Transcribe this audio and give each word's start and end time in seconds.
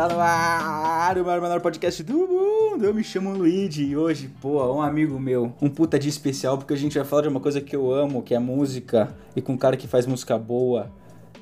Está 0.00 0.14
no 0.14 0.18
ar 0.18 1.18
o 1.18 1.24
maior, 1.26 1.42
menor 1.42 1.60
podcast 1.60 2.02
do 2.02 2.26
mundo. 2.26 2.86
Eu 2.86 2.94
me 2.94 3.04
chamo 3.04 3.34
Luigi 3.34 3.84
e 3.84 3.94
hoje, 3.94 4.30
pô, 4.40 4.74
um 4.74 4.80
amigo 4.80 5.20
meu, 5.20 5.54
um 5.60 5.68
puta 5.68 5.98
de 5.98 6.08
especial, 6.08 6.56
porque 6.56 6.72
a 6.72 6.76
gente 6.76 6.96
vai 6.96 7.06
falar 7.06 7.20
de 7.20 7.28
uma 7.28 7.38
coisa 7.38 7.60
que 7.60 7.76
eu 7.76 7.92
amo, 7.92 8.22
que 8.22 8.34
é 8.34 8.38
música, 8.38 9.14
e 9.36 9.42
com 9.42 9.52
um 9.52 9.58
cara 9.58 9.76
que 9.76 9.86
faz 9.86 10.06
música 10.06 10.38
boa. 10.38 10.90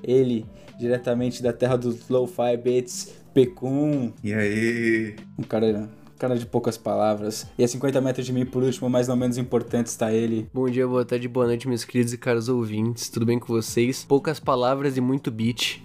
Ele, 0.03 0.45
diretamente 0.77 1.41
da 1.41 1.53
terra 1.53 1.77
dos 1.77 2.09
Lo-Fi 2.09 2.57
Beats, 2.57 3.13
Pecum. 3.33 4.13
E 4.25 4.35
aí? 4.35 5.15
Um 5.39 5.45
cara 5.45 5.89
cara 6.19 6.37
de 6.37 6.45
poucas 6.45 6.77
palavras. 6.77 7.47
E 7.57 7.63
a 7.63 7.69
50 7.69 8.01
metros 8.01 8.27
de 8.27 8.33
mim, 8.33 8.45
por 8.45 8.65
último, 8.65 8.91
mas 8.91 9.07
não 9.07 9.15
menos 9.15 9.39
importante, 9.39 9.87
está 9.87 10.13
ele. 10.13 10.51
Bom 10.53 10.69
dia, 10.69 10.85
boa 10.85 11.05
tarde, 11.05 11.29
boa 11.29 11.47
noite, 11.47 11.69
meus 11.69 11.85
queridos 11.85 12.13
e 12.13 12.19
caros 12.19 12.49
ouvintes. 12.49 13.09
Tudo 13.09 13.25
bem 13.25 13.39
com 13.39 13.47
vocês? 13.47 14.05
Poucas 14.05 14.41
palavras 14.41 14.97
e 14.97 15.01
muito 15.01 15.31
beat. 15.31 15.81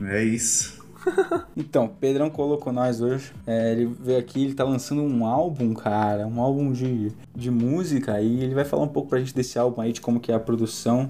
É 0.00 0.22
isso. 0.22 0.79
então, 1.56 1.88
Pedrão 1.88 2.30
colocou 2.30 2.72
nós 2.72 3.00
hoje. 3.00 3.32
É, 3.46 3.72
ele 3.72 3.86
veio 3.86 4.18
aqui, 4.18 4.44
ele 4.44 4.54
tá 4.54 4.64
lançando 4.64 5.02
um 5.02 5.24
álbum, 5.24 5.74
cara. 5.74 6.26
Um 6.26 6.40
álbum 6.40 6.72
de, 6.72 7.12
de 7.34 7.50
música. 7.50 8.20
E 8.20 8.42
ele 8.42 8.54
vai 8.54 8.64
falar 8.64 8.84
um 8.84 8.88
pouco 8.88 9.08
pra 9.08 9.18
gente 9.18 9.34
desse 9.34 9.58
álbum 9.58 9.80
aí, 9.80 9.92
de 9.92 10.00
como 10.00 10.20
que 10.20 10.32
é 10.32 10.34
a 10.34 10.40
produção. 10.40 11.08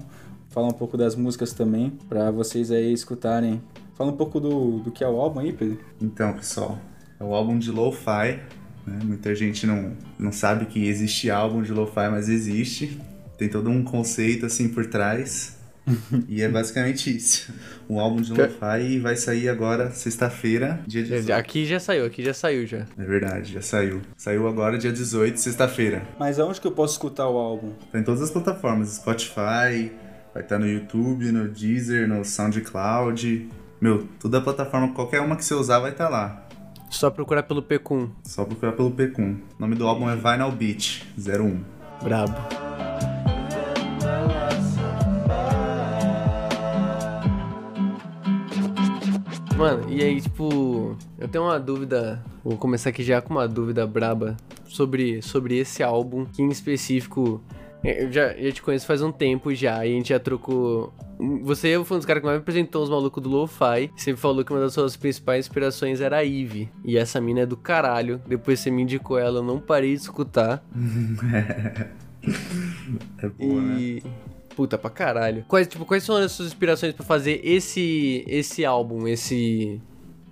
Falar 0.49 0.67
um 0.67 0.73
pouco 0.73 0.97
das 0.97 1.15
músicas 1.15 1.53
também, 1.53 1.91
pra 2.09 2.29
vocês 2.29 2.71
aí 2.71 2.91
escutarem. 2.91 3.61
Fala 3.95 4.11
um 4.11 4.17
pouco 4.17 4.39
do, 4.39 4.79
do 4.79 4.91
que 4.91 5.03
é 5.03 5.07
o 5.07 5.19
álbum 5.19 5.39
aí, 5.39 5.53
Pedro. 5.53 5.79
Então, 6.01 6.33
pessoal, 6.33 6.77
é 7.19 7.23
o 7.23 7.33
álbum 7.33 7.57
de 7.57 7.71
lo-fi. 7.71 8.39
Né? 8.85 8.99
Muita 9.03 9.33
gente 9.35 9.65
não, 9.65 9.93
não 10.17 10.31
sabe 10.31 10.65
que 10.65 10.87
existe 10.87 11.29
álbum 11.29 11.61
de 11.61 11.71
lo-fi, 11.71 12.09
mas 12.09 12.27
existe. 12.27 12.99
Tem 13.37 13.47
todo 13.47 13.69
um 13.69 13.83
conceito 13.83 14.45
assim 14.45 14.67
por 14.69 14.85
trás. 14.87 15.60
e 16.27 16.41
é 16.41 16.49
basicamente 16.49 17.15
isso. 17.15 17.51
Um 17.89 17.99
álbum 17.99 18.21
de 18.21 18.31
lo-fi 18.31 18.99
vai 18.99 19.15
sair 19.15 19.49
agora 19.49 19.91
sexta-feira, 19.91 20.79
dia 20.87 21.03
18. 21.03 21.31
Aqui 21.33 21.65
já 21.65 21.79
saiu, 21.79 22.05
aqui 22.05 22.23
já 22.23 22.33
saiu 22.33 22.65
já. 22.65 22.85
É 22.97 23.03
verdade, 23.03 23.53
já 23.53 23.61
saiu. 23.61 24.01
Saiu 24.15 24.47
agora 24.47 24.77
dia 24.77 24.91
18, 24.91 25.39
sexta-feira. 25.39 26.03
Mas 26.19 26.39
aonde 26.39 26.61
que 26.61 26.67
eu 26.67 26.71
posso 26.71 26.93
escutar 26.93 27.27
o 27.27 27.37
álbum? 27.37 27.73
Tá 27.91 27.99
em 27.99 28.03
todas 28.03 28.21
as 28.21 28.31
plataformas, 28.31 28.89
Spotify, 28.89 29.91
vai 30.33 30.43
estar 30.43 30.59
no 30.59 30.67
YouTube, 30.67 31.31
no 31.31 31.47
Deezer, 31.47 32.07
no 32.07 32.23
SoundCloud. 32.23 33.49
Meu, 33.79 34.07
toda 34.19 34.37
a 34.37 34.41
plataforma, 34.41 34.93
qualquer 34.93 35.21
uma 35.21 35.35
que 35.35 35.43
você 35.43 35.53
usar 35.53 35.79
vai 35.79 35.91
estar 35.91 36.07
lá. 36.07 36.45
Só 36.89 37.09
procurar 37.09 37.43
pelo 37.43 37.63
Pecum. 37.63 38.09
Só 38.23 38.43
procurar 38.43 38.73
pelo 38.73 38.91
Pecum. 38.91 39.37
O 39.57 39.61
nome 39.61 39.75
do 39.75 39.87
álbum 39.87 40.09
é 40.09 40.15
Vinyl 40.15 40.51
Beat 40.51 41.03
01. 41.17 41.63
Brabo. 42.03 42.60
Mano, 49.61 49.93
e 49.93 50.01
aí, 50.01 50.19
tipo, 50.19 50.97
eu 51.19 51.27
tenho 51.27 51.43
uma 51.43 51.59
dúvida. 51.59 52.19
Vou 52.43 52.57
começar 52.57 52.89
aqui 52.89 53.03
já 53.03 53.21
com 53.21 53.31
uma 53.31 53.47
dúvida 53.47 53.85
braba 53.85 54.35
sobre, 54.65 55.21
sobre 55.21 55.59
esse 55.59 55.83
álbum, 55.83 56.25
que 56.25 56.41
em 56.41 56.49
específico 56.49 57.39
é, 57.83 58.05
eu 58.05 58.11
já, 58.11 58.33
já 58.33 58.51
te 58.51 58.59
conheço 58.59 58.87
faz 58.87 59.03
um 59.03 59.11
tempo 59.11 59.53
já, 59.53 59.85
e 59.85 59.91
a 59.91 59.95
gente 59.95 60.09
já 60.09 60.19
trocou. 60.19 60.91
Você 61.43 61.79
foi 61.83 61.97
um 61.97 61.99
dos 61.99 62.07
caras 62.07 62.21
que 62.21 62.25
mais 62.25 62.39
me 62.39 62.41
apresentou 62.41 62.81
os 62.81 62.89
malucos 62.89 63.21
do 63.21 63.29
Lo-Fi. 63.29 63.91
Você 63.95 64.15
falou 64.15 64.43
que 64.43 64.51
uma 64.51 64.61
das 64.61 64.73
suas 64.73 64.97
principais 64.97 65.45
inspirações 65.45 66.01
era 66.01 66.17
a 66.17 66.25
Eve. 66.25 66.67
E 66.83 66.97
essa 66.97 67.21
mina 67.21 67.41
é 67.41 67.45
do 67.45 67.55
caralho. 67.55 68.19
Depois 68.27 68.59
você 68.59 68.71
me 68.71 68.81
indicou 68.81 69.19
ela, 69.19 69.41
eu 69.41 69.43
não 69.43 69.59
parei 69.59 69.93
de 69.93 70.01
escutar. 70.01 70.65
é 73.21 73.29
boa, 73.29 73.61
e... 73.61 74.01
né? 74.03 74.11
Puta 74.61 74.77
pra 74.77 74.91
caralho. 74.91 75.43
Quais, 75.47 75.67
tipo, 75.67 75.83
quais 75.85 76.03
são 76.03 76.15
as 76.17 76.33
suas 76.33 76.49
inspirações 76.49 76.93
para 76.93 77.03
fazer 77.03 77.41
esse 77.43 78.23
esse 78.27 78.63
álbum, 78.63 79.07
esse 79.07 79.81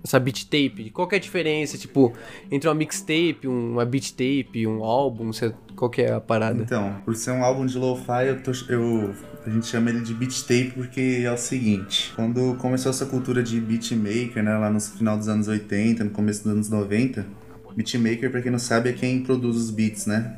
essa 0.04 0.20
beat 0.20 0.44
tape? 0.44 0.90
Qual 0.90 1.08
que 1.08 1.16
é 1.16 1.18
a 1.18 1.20
diferença, 1.20 1.76
tipo, 1.76 2.12
entre 2.48 2.68
uma 2.68 2.74
mixtape, 2.76 3.48
uma 3.48 3.84
beat 3.84 4.12
tape, 4.12 4.68
um 4.68 4.84
álbum? 4.84 5.32
Você, 5.32 5.52
qual 5.74 5.90
que 5.90 6.02
é 6.02 6.12
a 6.12 6.20
parada? 6.20 6.62
Então, 6.62 6.94
por 7.04 7.16
ser 7.16 7.32
um 7.32 7.42
álbum 7.42 7.66
de 7.66 7.76
lo-fi, 7.76 8.28
eu, 8.28 8.40
tô, 8.40 8.52
eu 8.68 9.12
a 9.44 9.50
gente 9.50 9.66
chama 9.66 9.90
ele 9.90 10.00
de 10.00 10.14
beat 10.14 10.42
tape 10.42 10.74
porque 10.76 11.22
é 11.24 11.32
o 11.32 11.36
seguinte, 11.36 12.12
quando 12.14 12.54
começou 12.58 12.90
essa 12.90 13.06
cultura 13.06 13.42
de 13.42 13.60
beatmaker, 13.60 14.44
né, 14.44 14.56
lá 14.56 14.70
no 14.70 14.80
final 14.80 15.18
dos 15.18 15.26
anos 15.26 15.48
80, 15.48 16.04
no 16.04 16.10
começo 16.10 16.44
dos 16.44 16.52
anos 16.52 16.70
90, 16.70 17.26
beatmaker, 17.74 18.30
pra 18.30 18.40
quem 18.40 18.52
não 18.52 18.60
sabe, 18.60 18.90
é 18.90 18.92
quem 18.92 19.24
produz 19.24 19.56
os 19.56 19.72
beats, 19.72 20.06
né, 20.06 20.36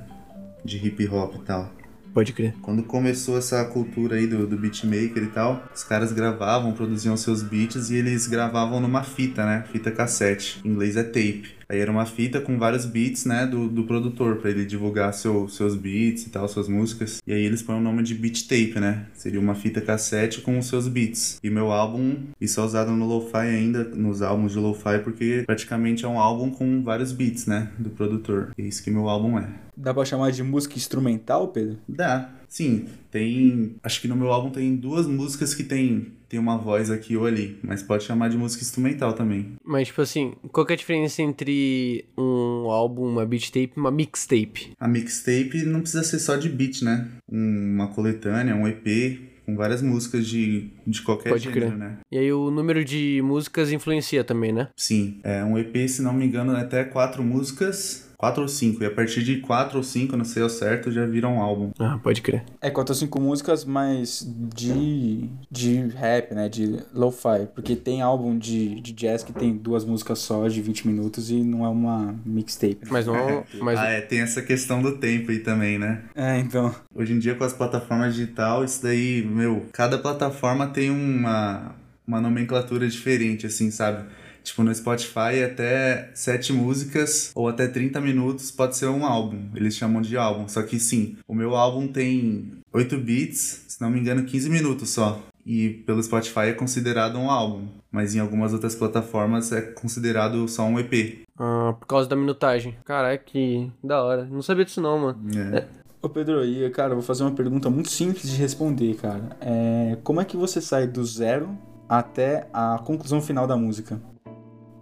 de 0.65 0.79
hip 0.79 1.07
hop 1.09 1.35
e 1.35 1.41
tal. 1.41 1.82
Pode 2.13 2.33
crer. 2.33 2.55
Quando 2.61 2.83
começou 2.83 3.39
essa 3.39 3.65
cultura 3.65 4.17
aí 4.17 4.27
do, 4.27 4.47
do 4.47 4.57
beatmaker 4.57 5.23
e 5.23 5.29
tal, 5.29 5.65
os 5.75 5.83
caras 5.83 6.13
gravavam, 6.13 6.73
produziam 6.73 7.17
seus 7.17 7.43
beats 7.43 7.91
e 7.91 7.97
eles 7.97 8.27
gravavam 8.27 8.81
numa 8.81 9.03
fita, 9.03 9.47
né? 9.47 9.65
Fita 9.73 9.91
cassete. 9.91 10.61
Em 10.65 10.69
inglês 10.69 10.97
é 10.97 11.03
tape. 11.03 11.62
Aí 11.73 11.81
era 11.81 11.91
uma 11.91 12.05
fita 12.05 12.39
com 12.39 12.59
vários 12.59 12.85
beats, 12.85 13.25
né, 13.25 13.47
do, 13.47 13.67
do 13.67 13.85
produtor, 13.85 14.37
para 14.37 14.51
ele 14.51 14.67
divulgar 14.67 15.15
seu, 15.15 15.49
seus 15.49 15.75
beats 15.75 16.27
e 16.27 16.29
tal, 16.29 16.47
suas 16.47 16.69
músicas. 16.69 17.23
E 17.27 17.33
aí 17.33 17.43
eles 17.43 17.63
põem 17.63 17.79
o 17.79 17.81
nome 17.81 18.03
de 18.03 18.15
beat 18.15 18.43
tape, 18.43 18.79
né? 18.79 19.07
Seria 19.15 19.41
uma 19.41 19.55
fita 19.55 19.81
cassete 19.81 20.43
com 20.43 20.59
os 20.59 20.67
seus 20.67 20.87
beats. 20.87 21.39
E 21.43 21.49
meu 21.49 21.73
álbum, 21.73 22.17
isso 22.39 22.61
é 22.61 22.63
usado 22.63 22.91
no 22.93 23.07
lo-fi 23.07 23.39
ainda, 23.39 23.85
nos 23.85 24.21
álbuns 24.21 24.53
de 24.53 24.59
lo-fi, 24.59 24.99
porque 25.03 25.45
praticamente 25.47 26.05
é 26.05 26.09
um 26.09 26.21
álbum 26.21 26.51
com 26.51 26.83
vários 26.83 27.11
beats, 27.11 27.47
né, 27.47 27.71
do 27.79 27.89
produtor. 27.89 28.53
É 28.59 28.63
isso 28.63 28.85
que 28.85 28.91
meu 28.91 29.09
álbum 29.09 29.39
é. 29.39 29.49
Dá 29.75 29.95
pra 29.95 30.05
chamar 30.05 30.31
de 30.31 30.43
música 30.43 30.77
instrumental, 30.77 31.49
Pedro? 31.49 31.79
Dá. 31.89 32.31
Sim, 32.47 32.85
tem. 33.11 33.77
Acho 33.83 33.99
que 33.99 34.09
no 34.09 34.15
meu 34.15 34.31
álbum 34.31 34.51
tem 34.51 34.77
duas 34.77 35.07
músicas 35.07 35.55
que 35.55 35.65
tem, 35.65 36.09
tem 36.33 36.41
uma 36.41 36.57
voz 36.57 36.91
aqui 36.91 37.15
ou 37.15 37.27
ali, 37.27 37.59
mas 37.63 37.83
pode 37.83 38.05
chamar 38.05 38.31
de 38.31 38.39
música 38.39 38.65
instrumental 38.65 39.13
também. 39.13 39.53
Mas, 39.63 39.89
tipo 39.89 40.01
assim, 40.01 40.33
qual 40.51 40.65
que 40.65 40.73
é 40.73 40.75
a 40.75 40.79
diferença 40.79 41.21
entre 41.21 42.07
um 42.17 42.71
álbum, 42.71 43.07
uma 43.07 43.27
beat 43.27 43.51
tape 43.51 43.73
e 43.77 43.79
uma 43.79 43.91
mixtape? 43.91 44.73
A 44.81 44.89
mixtape 44.89 45.63
não 45.67 45.83
precisa 45.83 46.03
ser 46.03 46.19
só 46.19 46.35
de 46.37 46.49
beat, 46.49 46.81
né? 46.81 47.07
Uma 47.31 47.89
coletânea, 47.89 48.57
um 48.57 48.67
EP, 48.67 49.21
com 49.45 49.55
várias 49.55 49.83
músicas 49.83 50.27
de, 50.27 50.71
de 50.87 51.03
qualquer 51.03 51.29
Pode 51.29 51.45
gênero, 51.45 51.67
crer. 51.67 51.79
né? 51.79 51.99
E 52.11 52.17
aí 52.17 52.33
o 52.33 52.51
número 52.51 52.83
de 52.83 53.21
músicas 53.23 53.71
influencia 53.71 54.25
também, 54.25 54.53
né? 54.53 54.69
Sim, 54.75 55.21
é 55.23 55.45
um 55.45 55.59
EP, 55.59 55.87
se 55.87 56.01
não 56.01 56.15
me 56.15 56.25
engano, 56.25 56.57
é 56.57 56.63
até 56.63 56.83
quatro 56.83 57.23
músicas, 57.23 58.11
quatro 58.23 58.43
ou 58.43 58.49
cinco. 58.49 58.85
E 58.85 58.87
a 58.87 58.91
partir 58.91 59.25
de 59.25 59.39
quatro 59.39 59.79
ou 59.79 59.83
cinco, 59.83 60.17
não 60.17 60.25
sei 60.25 60.45
ao 60.45 60.49
certo, 60.49 60.93
já 60.93 61.05
vira 61.05 61.27
um 61.27 61.41
álbum. 61.41 61.73
Ah, 61.77 61.99
pode 62.01 62.23
crer. 62.23 62.45
É 62.61 62.71
quatro 62.71 62.93
ou 62.93 62.97
cinco 62.97 63.21
músicas, 63.21 63.65
mas 63.65 64.25
de, 64.55 65.29
de 65.51 65.89
rap, 65.89 66.33
né? 66.33 66.49
De 66.49 66.79
lo-fi. 66.95 67.49
Porque 67.53 67.75
tem 67.75 68.01
álbum 68.01 68.39
de, 68.39 68.81
de 68.81 68.93
jazz 68.93 69.25
que 69.25 69.33
tem 69.33 69.57
duas 69.57 69.85
músicas 69.85 70.21
só 70.21 70.47
de 70.47 70.63
20 70.63 70.87
minutos 70.87 71.33
e 71.33 71.43
não 71.43 71.65
é 71.65 71.69
uma 71.69 72.15
mixtape. 72.25 72.79
né? 72.83 72.89
Mas 72.93 73.07
não. 73.07 73.43
Mas... 73.61 73.81
Ah, 73.81 73.89
é, 73.89 74.01
tem 74.01 74.21
essa 74.21 74.41
questão 74.41 74.81
do 74.81 74.99
tempo 74.99 75.33
aí 75.33 75.41
também, 75.41 75.77
né? 75.77 76.05
É, 76.15 76.39
então. 76.39 76.73
Hoje 76.95 77.15
em 77.15 77.19
dia, 77.19 77.35
com 77.35 77.43
as 77.43 77.53
plataformas 77.53 78.15
digital, 78.15 78.65
isso 78.65 78.81
daí, 78.85 79.27
meu, 79.27 79.67
cada 79.73 79.99
plataforma 79.99 80.69
tem 80.69 80.91
uma, 80.91 81.75
uma 82.07 82.21
nomenclatura 82.21 82.87
diferente, 82.87 83.47
assim, 83.47 83.73
sabe? 83.73 84.05
Tipo, 84.43 84.63
no 84.63 84.75
Spotify, 84.75 85.43
até 85.45 86.11
sete 86.15 86.53
músicas 86.53 87.31
ou 87.35 87.49
até 87.49 87.69
30 87.69 88.01
minutos 88.01 88.51
pode 88.51 88.77
ser 88.77 88.87
um 88.87 89.07
álbum. 89.07 89.49
Eles 89.55 89.77
chamam 89.77 90.03
de 90.03 90.17
álbum. 90.17 90.49
Só 90.49 90.63
que 90.63 90.79
sim, 90.79 91.17
o 91.27 91.35
meu 91.35 91.55
álbum 91.55 91.87
tem 91.87 92.53
8 92.73 92.99
beats, 92.99 93.65
se 93.69 93.81
não 93.81 93.91
me 93.91 94.01
engano, 94.01 94.25
15 94.25 94.51
minutos 94.51 94.91
só. 94.91 95.21
E 95.45 95.71
pelo 95.87 96.03
Spotify 96.03 96.49
é 96.49 96.53
considerado 96.53 97.19
um 97.19 97.31
álbum. 97.31 97.67
Mas 97.91 98.15
em 98.15 98.21
algumas 98.21 98.53
outras 98.53 98.75
plataformas 98.75 99.53
é 99.53 99.61
considerado 99.61 100.49
só 100.49 100.65
um 100.65 100.79
EP. 100.79 101.27
Ah, 101.39 101.75
por 101.79 101.87
causa 101.87 102.09
da 102.09 102.17
minutagem. 102.17 102.77
Caralho, 102.85 103.21
que 103.25 103.71
da 103.83 104.03
hora. 104.03 104.25
Não 104.25 104.43
sabia 104.43 104.65
disso 104.65 104.81
não, 104.81 104.99
mano. 104.99 105.21
É. 105.37 105.67
Ô 106.01 106.09
Pedro, 106.09 106.45
e 106.45 106.69
cara, 106.71 106.93
eu 106.93 106.97
vou 106.97 107.05
fazer 107.05 107.23
uma 107.23 107.31
pergunta 107.31 107.71
muito 107.71 107.91
simples 107.91 108.29
de 108.29 108.37
responder, 108.37 108.95
cara. 108.95 109.37
É, 109.41 109.97
como 110.03 110.21
é 110.21 110.25
que 110.25 110.37
você 110.37 110.61
sai 110.61 110.87
do 110.87 111.05
zero 111.05 111.57
até 111.89 112.49
a 112.53 112.81
conclusão 112.85 113.21
final 113.21 113.47
da 113.47 113.57
música? 113.57 114.01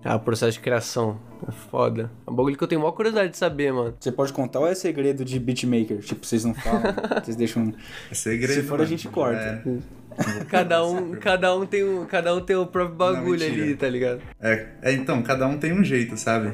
Ah, 0.04 0.16
o 0.16 0.20
processo 0.20 0.52
de 0.52 0.60
criação. 0.60 1.18
É 1.46 1.52
foda. 1.52 2.10
É 2.26 2.30
um 2.30 2.34
bagulho 2.34 2.56
que 2.56 2.64
eu 2.64 2.68
tenho 2.68 2.80
maior 2.80 2.92
curiosidade 2.92 3.30
de 3.32 3.36
saber, 3.36 3.72
mano. 3.72 3.94
Você 4.00 4.10
pode 4.10 4.32
contar 4.32 4.60
ou 4.60 4.66
é 4.66 4.74
segredo 4.74 5.24
de 5.24 5.38
beatmaker? 5.38 5.98
Tipo, 5.98 6.24
vocês 6.24 6.44
não 6.44 6.54
falam, 6.54 6.82
vocês 7.22 7.36
deixam... 7.36 7.72
É 8.10 8.14
segredo. 8.14 8.54
Se 8.54 8.62
for, 8.62 8.74
a 8.76 8.78
mano. 8.78 8.88
gente 8.88 9.08
corta. 9.08 9.62
É. 9.66 10.44
Cada 10.48 10.84
um, 10.86 11.12
cada 11.12 11.54
um 11.56 11.64
tem 11.66 11.84
um, 11.84 12.04
cada 12.04 12.34
um 12.34 12.40
tem 12.40 12.56
o 12.56 12.66
próprio 12.66 12.96
bagulho 12.96 13.40
mentira. 13.40 13.62
ali, 13.64 13.74
tá 13.76 13.88
ligado? 13.88 14.20
É, 14.40 14.66
é, 14.82 14.92
então, 14.92 15.22
cada 15.22 15.46
um 15.46 15.56
tem 15.58 15.72
um 15.72 15.84
jeito, 15.84 16.16
sabe? 16.16 16.48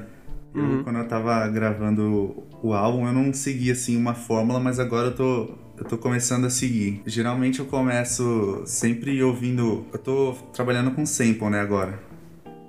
Eu, 0.54 0.62
Uhum. 0.62 0.84
quando 0.84 0.98
eu 1.00 1.06
tava 1.08 1.46
gravando 1.48 2.43
o 2.62 2.72
álbum, 2.72 3.06
eu 3.06 3.12
não 3.12 3.32
seguia 3.32 3.72
assim 3.72 3.96
uma 3.96 4.14
fórmula, 4.14 4.58
mas 4.60 4.78
agora 4.81 5.08
eu 5.08 5.14
tô, 5.14 5.50
eu 5.78 5.84
tô 5.84 5.98
começando 5.98 6.46
a 6.46 6.50
seguir. 6.50 7.02
Geralmente 7.06 7.58
eu 7.60 7.66
começo 7.66 8.62
sempre 8.66 9.22
ouvindo. 9.22 9.84
Eu 9.93 9.98
tô 9.98 10.34
trabalhando 10.52 10.93
com 10.93 11.04
sample, 11.04 11.50
né, 11.50 11.60
agora. 11.60 11.98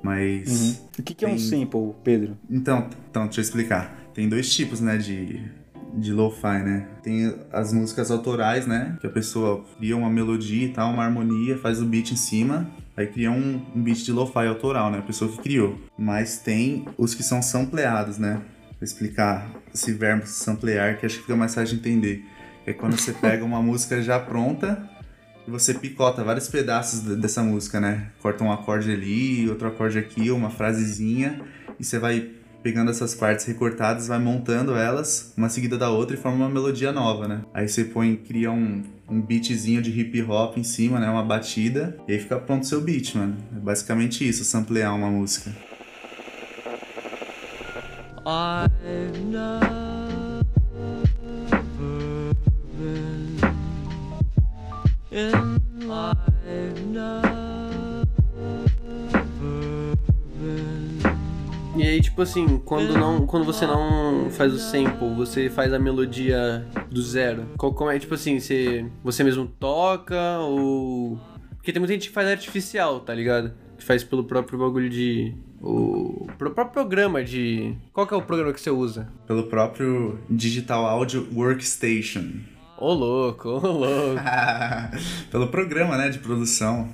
Mas. 0.07 0.47
Uhum. 0.49 0.75
O 0.99 1.03
que, 1.03 1.13
que 1.13 1.25
é 1.25 1.27
um 1.27 1.31
Tem- 1.31 1.39
sample, 1.39 1.93
Pedro? 2.01 2.37
Então, 2.49 2.87
então, 3.11 3.25
deixa 3.25 3.41
eu 3.41 3.43
explicar. 3.43 3.93
Tem 4.13 4.29
dois 4.29 4.49
tipos, 4.55 4.79
né, 4.79 4.97
de, 4.97 5.41
de 5.93 6.13
lo-fi, 6.13 6.63
né? 6.63 6.87
Tem 7.03 7.35
as 7.51 7.73
músicas 7.73 8.09
autorais, 8.09 8.65
né? 8.65 8.97
Que 9.01 9.07
a 9.07 9.09
pessoa 9.09 9.65
cria 9.77 9.97
uma 9.97 10.09
melodia 10.09 10.65
e 10.65 10.69
tal, 10.69 10.93
uma 10.93 11.03
harmonia, 11.03 11.57
faz 11.57 11.81
o 11.81 11.85
beat 11.85 12.11
em 12.11 12.15
cima, 12.15 12.69
aí 12.95 13.05
cria 13.05 13.29
um, 13.29 13.61
um 13.75 13.81
beat 13.83 13.97
de 13.97 14.13
lo-fi 14.13 14.47
autoral, 14.47 14.89
né? 14.89 14.99
A 14.99 15.01
pessoa 15.01 15.29
que 15.29 15.39
criou. 15.39 15.77
Mas 15.97 16.39
tem 16.39 16.85
os 16.97 17.13
que 17.13 17.21
são 17.21 17.41
sampleados, 17.41 18.17
né? 18.17 18.41
Vou 18.79 18.83
explicar 18.85 19.51
esse 19.73 19.91
verbo 19.91 20.25
samplear 20.25 20.97
que 20.97 21.05
acho 21.05 21.15
que 21.17 21.21
fica 21.23 21.35
mais 21.35 21.53
fácil 21.53 21.75
de 21.77 21.81
entender. 21.81 22.23
É 22.65 22.71
quando 22.71 22.97
você 22.97 23.11
pega 23.19 23.43
uma 23.43 23.61
música 23.61 24.01
já 24.01 24.17
pronta 24.19 24.89
e 25.47 25.51
você 25.51 25.73
picota 25.73 26.23
vários 26.23 26.49
pedaços 26.49 26.99
dessa 27.17 27.41
música, 27.41 27.79
né? 27.79 28.09
Corta 28.21 28.43
um 28.43 28.51
acorde 28.51 28.91
ali, 28.91 29.49
outro 29.49 29.67
acorde 29.67 29.97
aqui, 29.97 30.29
uma 30.29 30.49
frasezinha, 30.49 31.41
e 31.79 31.83
você 31.83 31.97
vai 31.97 32.31
pegando 32.61 32.91
essas 32.91 33.15
partes 33.15 33.45
recortadas, 33.45 34.07
vai 34.07 34.19
montando 34.19 34.75
elas, 34.75 35.33
uma 35.37 35.47
seguida 35.47 35.77
da 35.77 35.89
outra 35.89 36.17
e 36.17 36.19
forma 36.19 36.39
uma 36.39 36.49
melodia 36.49 36.91
nova, 36.91 37.27
né? 37.27 37.41
Aí 37.53 37.69
você 37.69 37.85
põe, 37.85 38.15
cria 38.17 38.51
um, 38.51 38.83
um 39.09 39.21
beatzinho 39.21 39.81
de 39.81 39.89
hip 39.97 40.21
hop 40.23 40.57
em 40.57 40.63
cima, 40.63 40.99
né? 40.99 41.09
Uma 41.09 41.23
batida, 41.23 41.97
e 42.07 42.13
aí 42.13 42.19
fica 42.19 42.37
pronto 42.37 42.63
o 42.63 42.65
seu 42.65 42.81
beat, 42.81 43.15
mano. 43.15 43.37
É 43.55 43.59
basicamente 43.59 44.27
isso, 44.27 44.43
samplear 44.43 44.93
uma 44.93 45.09
música. 45.09 45.51
I've 48.29 49.86
E 61.75 61.83
aí, 61.83 62.01
tipo 62.01 62.21
assim, 62.23 62.57
quando, 62.65 62.93
não, 62.93 63.27
quando 63.27 63.45
você 63.45 63.65
não 63.67 64.29
faz 64.31 64.51
o 64.53 64.57
sample, 64.57 65.13
você 65.15 65.49
faz 65.49 65.71
a 65.71 65.77
melodia 65.77 66.65
do 66.89 67.01
zero. 67.01 67.45
Como 67.55 67.91
é, 67.91 67.99
tipo 67.99 68.15
assim, 68.15 68.39
você, 68.39 68.85
você 69.03 69.23
mesmo 69.23 69.45
toca 69.45 70.39
ou. 70.39 71.19
Porque 71.55 71.71
tem 71.71 71.79
muita 71.79 71.93
gente 71.93 72.07
que 72.07 72.13
faz 72.13 72.27
artificial, 72.27 72.99
tá 72.99 73.13
ligado? 73.13 73.53
Que 73.77 73.83
faz 73.83 74.03
pelo 74.03 74.23
próprio 74.23 74.57
bagulho 74.57 74.89
de 74.89 75.35
o 75.61 76.27
próprio 76.37 76.65
programa 76.67 77.23
de. 77.23 77.75
Qual 77.93 78.07
que 78.07 78.13
é 78.13 78.17
o 78.17 78.21
programa 78.21 78.53
que 78.53 78.61
você 78.61 78.71
usa? 78.71 79.07
Pelo 79.27 79.43
próprio 79.43 80.19
Digital 80.29 80.85
Audio 80.85 81.27
Workstation. 81.35 82.56
Ô 82.79 82.93
louco, 82.93 83.49
ô 83.49 83.59
louco. 83.59 84.21
Pelo 85.31 85.47
programa, 85.47 85.97
né, 85.97 86.09
de 86.09 86.19
produção. 86.19 86.87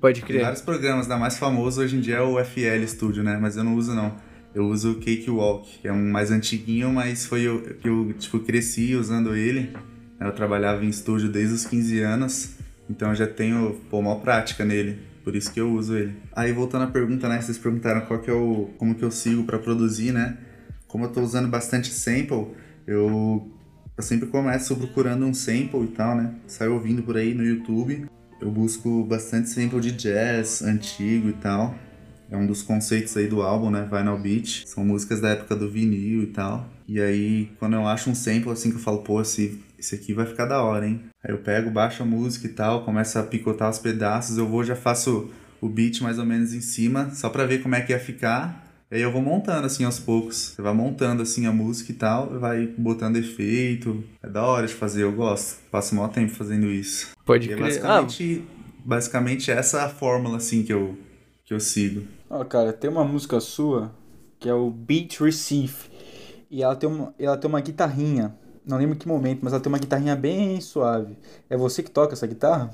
Pode 0.00 0.22
crer. 0.22 0.36
Tem 0.36 0.44
vários 0.44 0.62
programas, 0.62 1.06
da 1.06 1.18
mais 1.18 1.38
famoso 1.38 1.82
hoje 1.82 1.96
em 1.96 2.00
dia 2.00 2.16
é 2.16 2.22
o 2.22 2.42
FL 2.42 2.86
Studio, 2.86 3.22
né? 3.22 3.36
Mas 3.38 3.56
eu 3.56 3.62
não 3.62 3.74
uso 3.74 3.94
não. 3.94 4.16
Eu 4.54 4.66
uso 4.66 4.92
o 4.92 4.94
Cakewalk, 4.94 5.80
que 5.80 5.86
é 5.86 5.92
um 5.92 6.10
mais 6.10 6.30
antiguinho, 6.30 6.90
mas 6.90 7.26
foi 7.26 7.42
eu 7.42 7.60
que 7.60 7.88
eu 7.88 8.14
tipo 8.18 8.38
cresci 8.40 8.94
usando 8.94 9.36
ele. 9.36 9.70
Eu 10.18 10.32
trabalhava 10.32 10.82
em 10.84 10.88
estúdio 10.88 11.28
desde 11.28 11.54
os 11.54 11.64
15 11.66 12.00
anos, 12.00 12.54
então 12.88 13.10
eu 13.10 13.14
já 13.14 13.26
tenho 13.26 13.78
pô, 13.90 13.98
uma 13.98 14.16
prática 14.16 14.64
nele. 14.64 14.98
Por 15.22 15.36
isso 15.36 15.52
que 15.52 15.60
eu 15.60 15.70
uso 15.70 15.94
ele. 15.94 16.14
Aí 16.34 16.52
voltando 16.52 16.84
à 16.84 16.86
pergunta, 16.86 17.28
né? 17.28 17.38
Vocês 17.38 17.58
perguntaram 17.58 18.00
qual 18.02 18.20
que 18.20 18.30
é 18.30 18.32
o. 18.32 18.70
como 18.78 18.94
que 18.94 19.04
eu 19.04 19.10
sigo 19.10 19.44
para 19.44 19.58
produzir, 19.58 20.10
né? 20.12 20.38
Como 20.86 21.04
eu 21.04 21.10
tô 21.10 21.20
usando 21.20 21.48
bastante 21.48 21.92
sample, 21.92 22.46
eu, 22.86 23.52
eu 23.98 24.02
sempre 24.02 24.28
começo 24.28 24.76
procurando 24.76 25.26
um 25.26 25.34
sample 25.34 25.82
e 25.82 25.88
tal, 25.88 26.14
né? 26.14 26.32
Saio 26.46 26.74
ouvindo 26.74 27.02
por 27.02 27.16
aí 27.16 27.34
no 27.34 27.44
YouTube. 27.44 28.06
Eu 28.40 28.48
busco 28.48 29.02
bastante 29.02 29.50
sample 29.50 29.80
de 29.80 29.90
jazz 29.90 30.62
antigo 30.62 31.28
e 31.28 31.32
tal. 31.32 31.74
É 32.30 32.36
um 32.36 32.46
dos 32.46 32.62
conceitos 32.62 33.16
aí 33.16 33.26
do 33.26 33.42
álbum, 33.42 33.70
né? 33.70 33.88
Vinyl 33.90 34.16
Beat. 34.16 34.68
São 34.68 34.84
músicas 34.84 35.20
da 35.20 35.30
época 35.30 35.56
do 35.56 35.68
vinil 35.68 36.22
e 36.22 36.26
tal. 36.28 36.70
E 36.86 37.00
aí, 37.00 37.50
quando 37.58 37.74
eu 37.74 37.88
acho 37.88 38.08
um 38.08 38.14
sample 38.14 38.52
assim 38.52 38.70
que 38.70 38.76
eu 38.76 38.80
falo, 38.80 38.98
pô, 38.98 39.20
esse, 39.20 39.60
esse 39.76 39.96
aqui 39.96 40.14
vai 40.14 40.26
ficar 40.26 40.46
da 40.46 40.62
hora, 40.62 40.86
hein? 40.86 41.00
Aí 41.24 41.32
eu 41.34 41.38
pego, 41.38 41.68
baixo 41.68 42.04
a 42.04 42.06
música 42.06 42.46
e 42.46 42.50
tal, 42.50 42.84
começo 42.84 43.18
a 43.18 43.24
picotar 43.24 43.68
os 43.68 43.80
pedaços, 43.80 44.38
eu 44.38 44.46
vou 44.46 44.62
já 44.62 44.76
faço 44.76 45.28
o 45.60 45.68
beat 45.68 46.00
mais 46.02 46.20
ou 46.20 46.24
menos 46.24 46.54
em 46.54 46.60
cima, 46.60 47.10
só 47.10 47.28
pra 47.28 47.44
ver 47.44 47.62
como 47.62 47.74
é 47.74 47.80
que 47.80 47.92
ia 47.92 47.98
ficar. 47.98 48.67
E 48.90 48.96
aí 48.96 49.02
eu 49.02 49.12
vou 49.12 49.20
montando 49.20 49.66
assim 49.66 49.84
aos 49.84 49.98
poucos. 49.98 50.54
Você 50.54 50.62
vai 50.62 50.72
montando 50.72 51.22
assim 51.22 51.46
a 51.46 51.52
música 51.52 51.92
e 51.92 51.94
tal, 51.94 52.38
vai 52.38 52.66
botando 52.66 53.16
efeito. 53.16 54.02
É 54.22 54.28
da 54.28 54.42
hora 54.42 54.66
de 54.66 54.72
fazer, 54.72 55.02
eu 55.02 55.12
gosto. 55.12 55.60
Passo 55.70 55.92
o 55.92 55.96
maior 55.98 56.08
tempo 56.08 56.32
fazendo 56.32 56.66
isso. 56.66 57.08
Pode 57.24 57.50
e 57.50 57.54
crer. 57.54 57.58
É 57.58 57.62
basicamente, 57.62 58.44
ah. 58.46 58.80
basicamente 58.84 59.50
essa 59.50 59.78
é 59.78 59.84
a 59.84 59.88
fórmula 59.90 60.38
assim 60.38 60.62
que 60.62 60.72
eu, 60.72 60.96
que 61.44 61.52
eu 61.52 61.60
sigo. 61.60 62.06
Ó, 62.30 62.40
oh, 62.40 62.44
cara, 62.46 62.72
tem 62.72 62.88
uma 62.88 63.04
música 63.04 63.38
sua 63.40 63.92
que 64.40 64.48
é 64.48 64.54
o 64.54 64.70
Beat 64.70 65.20
Receive. 65.20 65.76
E 66.50 66.62
ela 66.62 66.74
tem 66.74 66.88
uma, 66.88 67.14
ela 67.18 67.36
tem 67.36 67.48
uma 67.48 67.60
guitarrinha. 67.60 68.34
Não 68.64 68.78
lembro 68.78 68.96
que 68.96 69.06
momento, 69.06 69.40
mas 69.42 69.52
ela 69.52 69.62
tem 69.62 69.70
uma 69.70 69.78
guitarrinha 69.78 70.16
bem 70.16 70.60
suave. 70.60 71.16
É 71.50 71.56
você 71.56 71.82
que 71.82 71.90
toca 71.90 72.14
essa 72.14 72.26
guitarra? 72.26 72.70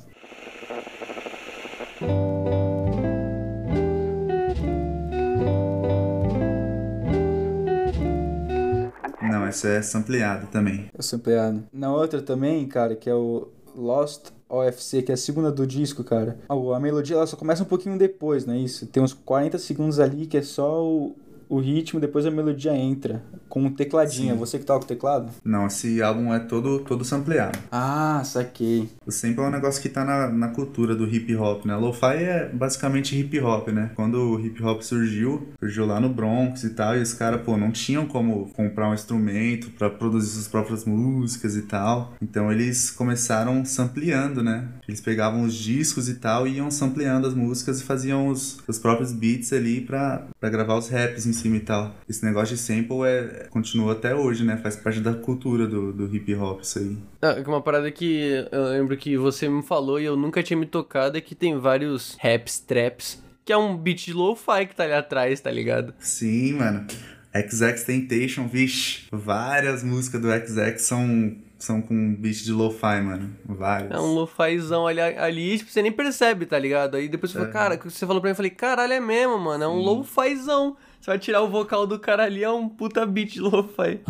Essa 9.55 9.69
é 9.69 9.83
sampleada 9.83 10.49
também. 10.49 10.91
É 10.93 11.01
sampleada. 11.01 11.63
Na 11.73 11.95
outra 11.95 12.21
também, 12.21 12.67
cara, 12.67 12.97
que 12.97 13.09
é 13.09 13.15
o 13.15 13.47
Lost 13.77 14.31
OFC, 14.49 15.01
que 15.03 15.13
é 15.13 15.15
a 15.15 15.17
segunda 15.17 15.53
do 15.53 15.65
disco, 15.65 16.03
cara. 16.03 16.39
A 16.49 16.81
melodia 16.81 17.15
ela 17.15 17.27
só 17.27 17.37
começa 17.37 17.63
um 17.63 17.67
pouquinho 17.67 17.97
depois, 17.97 18.45
não 18.45 18.55
é 18.55 18.59
isso? 18.59 18.85
Tem 18.87 19.01
uns 19.01 19.13
40 19.13 19.57
segundos 19.59 20.01
ali 20.01 20.27
que 20.27 20.37
é 20.37 20.43
só 20.43 20.85
o, 20.85 21.15
o 21.55 21.61
ritmo, 21.61 22.01
depois 22.01 22.27
a 22.27 22.31
melodia 22.31 22.77
entra 22.77 23.23
com 23.49 23.63
um 23.63 23.71
tecladinho. 23.71 24.31
Sim. 24.31 24.33
É 24.33 24.35
você 24.35 24.59
que 24.59 24.65
toca 24.65 24.85
o 24.85 24.89
teclado? 24.89 25.31
Não, 25.45 25.69
esse 25.69 26.03
álbum 26.03 26.35
é 26.35 26.41
todo, 26.41 26.81
todo 26.81 27.05
sampleado. 27.05 27.57
Ah, 27.71 28.21
saquei. 28.25 28.89
O 29.07 29.13
sample 29.13 29.45
é 29.45 29.47
um 29.47 29.51
negócio 29.51 29.81
que 29.81 29.89
tá 29.89 30.05
na, 30.05 30.29
na 30.29 30.49
cultura 30.49 30.97
do 30.97 31.07
hip 31.07 31.35
hop, 31.37 31.65
né? 31.65 31.77
Lo-fi 31.77 32.17
é 32.17 32.51
basicamente 32.53 33.17
hip 33.17 33.39
hop, 33.39 33.69
né? 33.69 33.93
Quando 33.95 34.17
o 34.17 34.41
hip 34.45 34.61
hop 34.65 34.83
surgiu, 34.83 35.47
surgiu 35.61 35.87
lá 35.87 36.01
no 36.01 36.09
Bronx 36.09 36.65
e 36.65 36.71
tal, 36.71 36.97
e 36.97 37.03
os 37.03 37.13
caras, 37.13 37.43
pô, 37.43 37.57
não 37.57 37.71
tinham 37.71 38.07
como 38.07 38.51
comprar 38.53 38.91
um 38.91 38.95
instrumento 38.95 39.71
para 39.71 39.89
produzir 39.89 40.31
suas 40.31 40.49
próprias 40.49 40.85
músicas 40.85 41.55
e 41.55 41.63
tal. 41.63 42.15
Então 42.21 42.51
eles 42.51 42.91
começaram 42.91 43.65
sampleando, 43.65 44.43
né? 44.43 44.67
Eles 44.89 45.01
pegavam 45.01 45.43
os 45.43 45.55
discos 45.55 46.09
e 46.09 46.15
tal 46.15 46.49
e 46.49 46.57
iam 46.57 46.71
sampleando 46.73 47.29
as 47.29 47.35
músicas 47.35 47.81
e 47.81 47.85
faziam 47.85 48.27
os, 48.27 48.59
os 48.67 48.81
próprios 48.81 49.13
beats 49.13 49.53
ali 49.53 49.81
pra 49.81 50.27
gravar 50.43 50.77
os 50.77 50.89
raps 50.89 51.27
em 51.27 51.33
cima 51.33 51.44
e 51.53 51.61
tal. 51.61 51.95
Esse 52.09 52.25
negócio 52.25 52.55
de 52.55 52.61
sample 52.61 53.03
é, 53.05 53.47
continua 53.51 53.93
até 53.93 54.15
hoje, 54.15 54.45
né? 54.45 54.57
Faz 54.57 54.77
parte 54.77 55.01
da 55.01 55.13
cultura 55.13 55.67
do, 55.67 55.93
do 55.93 56.15
hip 56.15 56.35
hop, 56.35 56.63
isso 56.63 56.79
aí. 56.79 56.97
Ah, 57.23 57.37
uma 57.47 57.61
parada 57.61 57.91
que 57.91 58.47
eu 58.51 58.65
lembro 58.65 58.97
que 58.97 59.17
você 59.17 59.49
me 59.49 59.63
falou 59.63 60.01
e 60.01 60.05
eu 60.05 60.17
nunca 60.17 60.43
tinha 60.43 60.57
me 60.57 60.67
tocado 60.67 61.19
é 61.19 61.21
que 61.21 61.35
tem 61.35 61.59
vários 61.59 62.17
raps, 62.21 62.59
traps, 62.59 63.23
que 63.45 63.53
é 63.53 63.57
um 63.57 63.77
beat 63.77 64.07
de 64.07 64.13
lo-fi 64.13 64.67
que 64.67 64.75
tá 64.75 64.85
ali 64.85 64.95
atrás, 64.95 65.41
tá 65.41 65.51
ligado? 65.51 65.93
Sim, 65.99 66.55
mano. 66.55 66.87
XX 67.35 67.83
Tentation, 67.83 68.47
vixe, 68.47 69.05
várias 69.11 69.83
músicas 69.83 70.21
do 70.21 70.29
XX 70.29 70.81
são 70.81 71.37
são 71.65 71.81
com 71.81 72.15
beat 72.15 72.45
de 72.45 72.53
lo-fi, 72.53 73.01
mano. 73.01 73.35
Vários. 73.45 73.91
É 73.91 73.99
um 73.99 74.13
lo-fizão 74.15 74.87
ali, 74.87 75.01
ali, 75.01 75.59
tipo, 75.59 75.71
você 75.71 75.83
nem 75.83 75.91
percebe, 75.91 76.47
tá 76.47 76.59
ligado? 76.59 76.97
Aí 76.97 77.09
depois 77.09 77.33
você 77.33 77.39
é. 77.39 77.41
fala, 77.41 77.53
cara, 77.53 77.77
que 77.79 77.85
você 77.91 78.07
falou 78.07 78.21
pra 78.21 78.29
mim, 78.29 78.33
eu 78.33 78.37
falei, 78.37 78.51
caralho, 78.51 78.93
é 78.93 79.01
mesmo, 79.01 79.39
mano, 79.39 79.65
é 79.65 79.69
um 79.69 79.79
lo-fizão. 79.79 80.77
Você 81.05 81.11
vai 81.11 81.19
tirar 81.19 81.43
o 81.43 81.51
vocal 81.51 81.87
do 81.87 81.99
cara 81.99 82.25
ali, 82.25 82.43
é 82.43 82.51
um 82.51 82.67
puta 82.67 83.05
beat 83.05 83.37
lo-fi. 83.37 84.01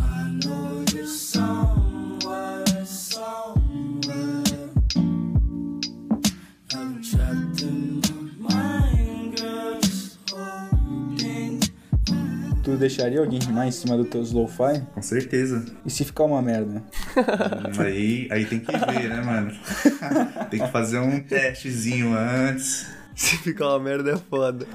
Tu 12.62 12.76
deixaria 12.76 13.18
alguém 13.18 13.40
rimar 13.40 13.66
em 13.66 13.72
cima 13.72 13.96
dos 13.96 14.08
teus 14.08 14.30
lo-fi? 14.30 14.80
Com 14.94 15.02
certeza. 15.02 15.64
E 15.84 15.90
se 15.90 16.04
ficar 16.04 16.22
uma 16.22 16.40
merda? 16.40 16.80
Hum, 17.16 17.82
aí, 17.82 18.28
aí 18.30 18.46
tem 18.46 18.60
que 18.60 18.70
ver, 18.70 19.08
né, 19.08 19.20
mano? 19.20 19.50
tem 20.48 20.60
que 20.60 20.70
fazer 20.70 21.00
um 21.00 21.18
testezinho 21.18 22.16
antes. 22.16 22.86
Se 23.16 23.36
ficar 23.38 23.68
uma 23.68 23.78
merda 23.78 24.12
é 24.12 24.16
foda. 24.16 24.66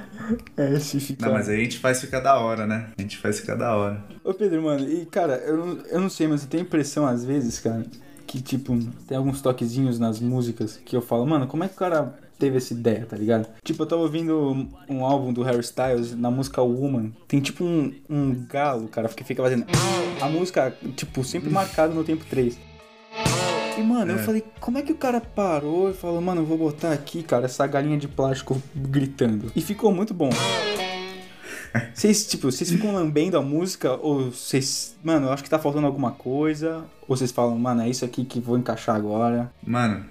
É, 0.56 0.80
se 0.80 1.00
ficar. 1.00 1.28
Não, 1.28 1.34
mas 1.34 1.50
aí 1.50 1.60
a 1.60 1.64
gente 1.64 1.78
faz 1.78 2.00
ficar 2.00 2.22
da 2.22 2.38
hora, 2.40 2.66
né? 2.66 2.90
A 2.98 3.02
gente 3.02 3.18
faz 3.18 3.40
ficar 3.40 3.56
da 3.56 3.76
hora. 3.76 4.04
Ô 4.24 4.34
Pedro, 4.34 4.62
mano, 4.62 4.88
e 4.90 5.06
cara, 5.06 5.36
eu 5.46 5.58
não, 5.58 5.78
eu 5.88 6.00
não 6.00 6.10
sei, 6.10 6.28
mas 6.28 6.44
eu 6.44 6.50
tenho 6.50 6.62
impressão 6.62 7.06
às 7.06 7.26
vezes, 7.26 7.60
cara, 7.60 7.86
que 8.26 8.42
tipo, 8.42 8.78
tem 9.08 9.18
alguns 9.18 9.42
toquezinhos 9.42 10.00
nas 10.00 10.20
músicas 10.20 10.80
que 10.86 10.96
eu 10.96 11.02
falo, 11.02 11.26
mano, 11.26 11.48
como 11.48 11.64
é 11.64 11.68
que 11.68 11.74
o 11.76 11.78
cara 11.78 12.18
teve 12.40 12.58
essa 12.58 12.74
ideia, 12.74 13.06
tá 13.06 13.18
ligado? 13.18 13.48
Tipo, 13.64 13.84
eu 13.84 13.88
tava 13.88 14.02
ouvindo 14.02 14.68
um 14.88 15.04
álbum 15.04 15.34
do 15.34 15.44
Harry 15.44 15.60
Styles, 15.60 16.16
na 16.16 16.32
música 16.32 16.62
Woman, 16.62 17.12
tem 17.28 17.42
tipo 17.42 17.66
um, 17.66 17.94
um 18.10 18.46
galo, 18.48 18.88
cara, 18.88 19.10
que 19.10 19.24
fica 19.24 19.44
fazendo. 19.44 19.66
A 20.22 20.30
música, 20.30 20.74
tipo, 20.96 21.24
sempre 21.24 21.50
marcada 21.50 21.94
no 21.94 22.04
tempo 22.04 22.24
3. 22.30 22.69
E, 23.80 23.84
mano, 23.84 24.12
é. 24.12 24.16
eu 24.16 24.20
falei, 24.20 24.44
como 24.60 24.78
é 24.78 24.82
que 24.82 24.92
o 24.92 24.96
cara 24.96 25.22
parou 25.22 25.90
e 25.90 25.94
falou, 25.94 26.22
mano, 26.22 26.42
eu 26.42 26.46
vou 26.46 26.58
botar 26.58 26.92
aqui, 26.92 27.24
cara, 27.24 27.46
essa 27.46 27.66
galinha 27.66 27.98
de 27.98 28.08
plástico 28.08 28.62
gritando. 28.76 29.52
E 29.56 29.62
ficou 29.62 29.92
muito 29.92 30.14
bom. 30.14 30.30
Vocês, 31.94 32.26
tipo, 32.26 32.52
vocês 32.52 32.72
ficam 32.72 32.92
lambendo 32.92 33.38
a 33.38 33.44
música 33.44 33.94
ou 33.94 34.32
vocês. 34.32 34.98
Mano, 35.04 35.28
eu 35.28 35.32
acho 35.32 35.44
que 35.44 35.50
tá 35.50 35.60
faltando 35.60 35.86
alguma 35.86 36.12
coisa. 36.12 36.84
Ou 37.08 37.16
vocês 37.16 37.32
falam, 37.32 37.60
mano, 37.60 37.84
é 37.84 37.90
isso 37.90 38.04
aqui 38.04 38.26
que 38.26 38.40
vou 38.40 38.58
encaixar 38.58 38.96
agora. 38.96 39.52
Mano, 39.64 40.04